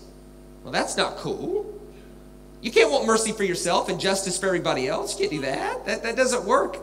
[0.63, 1.65] Well, that's not cool.
[2.61, 5.13] You can't want mercy for yourself and justice for everybody else.
[5.13, 5.85] You can't do that.
[5.85, 6.77] That, that doesn't work.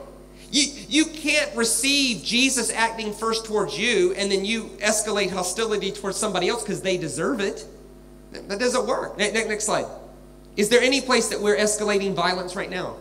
[0.51, 6.17] You, you can't receive Jesus acting first towards you and then you escalate hostility towards
[6.17, 7.67] somebody else because they deserve it.
[8.33, 9.19] That- That doesn't work.
[9.19, 9.87] Ne- ne- Next slide.
[10.57, 12.97] Is there any place that we're escalating violence right now?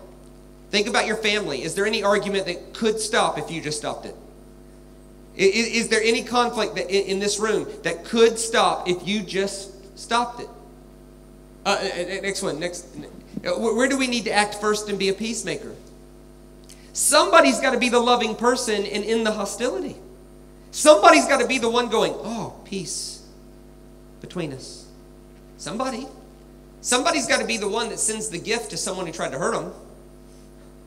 [0.71, 1.61] Think about your family.
[1.63, 4.15] Is there any argument that could stop if you just stopped it?
[5.38, 9.07] I- i- Is, there any conflict that in, in this room that could stop if
[9.07, 10.49] you just stopped it?
[11.65, 12.59] Uh, uh, uh, next one.
[12.59, 12.86] Next.
[12.95, 15.73] uh, Where, where do we need to act first and be a peacemaker?
[16.93, 19.95] Somebody's got to be the loving person and in the hostility.
[20.71, 23.23] Somebody's got to be the one going, "Oh, peace
[24.21, 24.86] between us."
[25.57, 26.07] Somebody.
[26.81, 29.39] Somebody's got to be the one that sends the gift to someone who tried to
[29.39, 29.71] hurt them.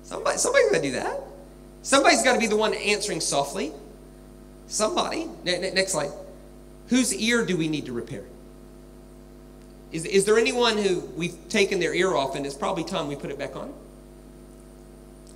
[0.04, 1.18] Somebody, somebody's got to do that.
[1.82, 3.72] Somebody's got to be the one answering softly.
[4.68, 5.28] Somebody.
[5.44, 6.10] Ne- ne- next slide.
[6.88, 8.24] Whose ear do we need to repair?
[9.92, 13.16] Is, is there anyone who we've taken their ear off and it's probably time we
[13.16, 13.72] put it back on?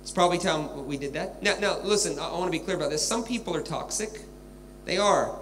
[0.01, 1.41] It's probably time we did that.
[1.41, 3.05] Now, now listen, I, I want to be clear about this.
[3.05, 4.21] Some people are toxic.
[4.85, 5.37] They are.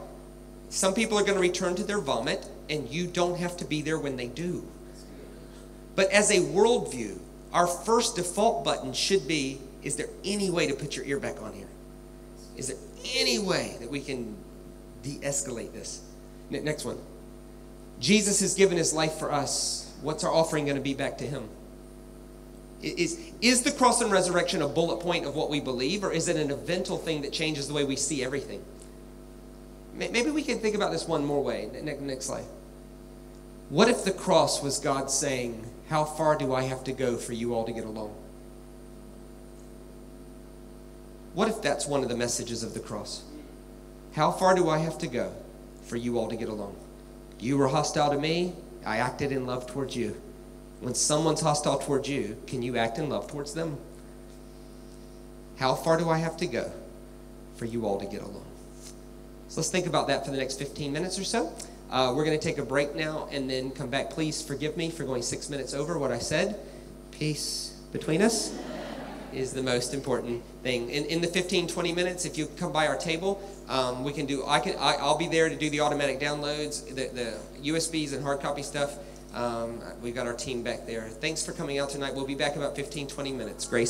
[0.70, 3.82] Some people are going to return to their vomit, and you don't have to be
[3.82, 4.68] there when they do.
[5.96, 7.18] But as a worldview,
[7.52, 11.42] our first default button should be is there any way to put your ear back
[11.42, 11.68] on here?
[12.58, 12.78] Is there
[13.16, 14.36] any way that we can
[15.04, 16.02] de escalate this?
[16.50, 16.98] Ne- next one.
[18.00, 19.94] Jesus has given his life for us.
[20.02, 21.50] What's our offering going to be back to him?
[22.82, 26.30] Is, is the cross and resurrection a bullet point of what we believe, or is
[26.30, 28.64] it an eventual thing that changes the way we see everything?
[29.94, 31.70] Maybe we can think about this one more way.
[31.74, 32.46] Ne- ne- Next slide.
[33.70, 37.34] What if the cross was God saying, How far do I have to go for
[37.34, 38.16] you all to get along?
[41.40, 43.24] What if that's one of the messages of the cross?
[44.12, 45.32] How far do I have to go
[45.86, 46.76] for you all to get along?
[47.40, 50.22] You were hostile to me, I acted in love towards you.
[50.82, 53.78] When someone's hostile towards you, can you act in love towards them?
[55.56, 56.70] How far do I have to go
[57.56, 58.46] for you all to get along?
[59.48, 61.54] So let's think about that for the next 15 minutes or so.
[61.90, 64.10] Uh, we're going to take a break now and then come back.
[64.10, 66.60] Please forgive me for going six minutes over what I said.
[67.12, 68.54] Peace between us
[69.32, 70.90] is the most important thing.
[70.90, 74.26] In, in the 15, 20 minutes, if you come by our table, um, we can
[74.26, 78.14] do, I can, I, I'll be there to do the automatic downloads, the, the USBs
[78.14, 78.98] and hard copy stuff.
[79.34, 81.08] Um, we've got our team back there.
[81.08, 82.16] Thanks for coming out tonight.
[82.16, 83.66] We'll be back about 15, 20 minutes.
[83.66, 83.88] Grace.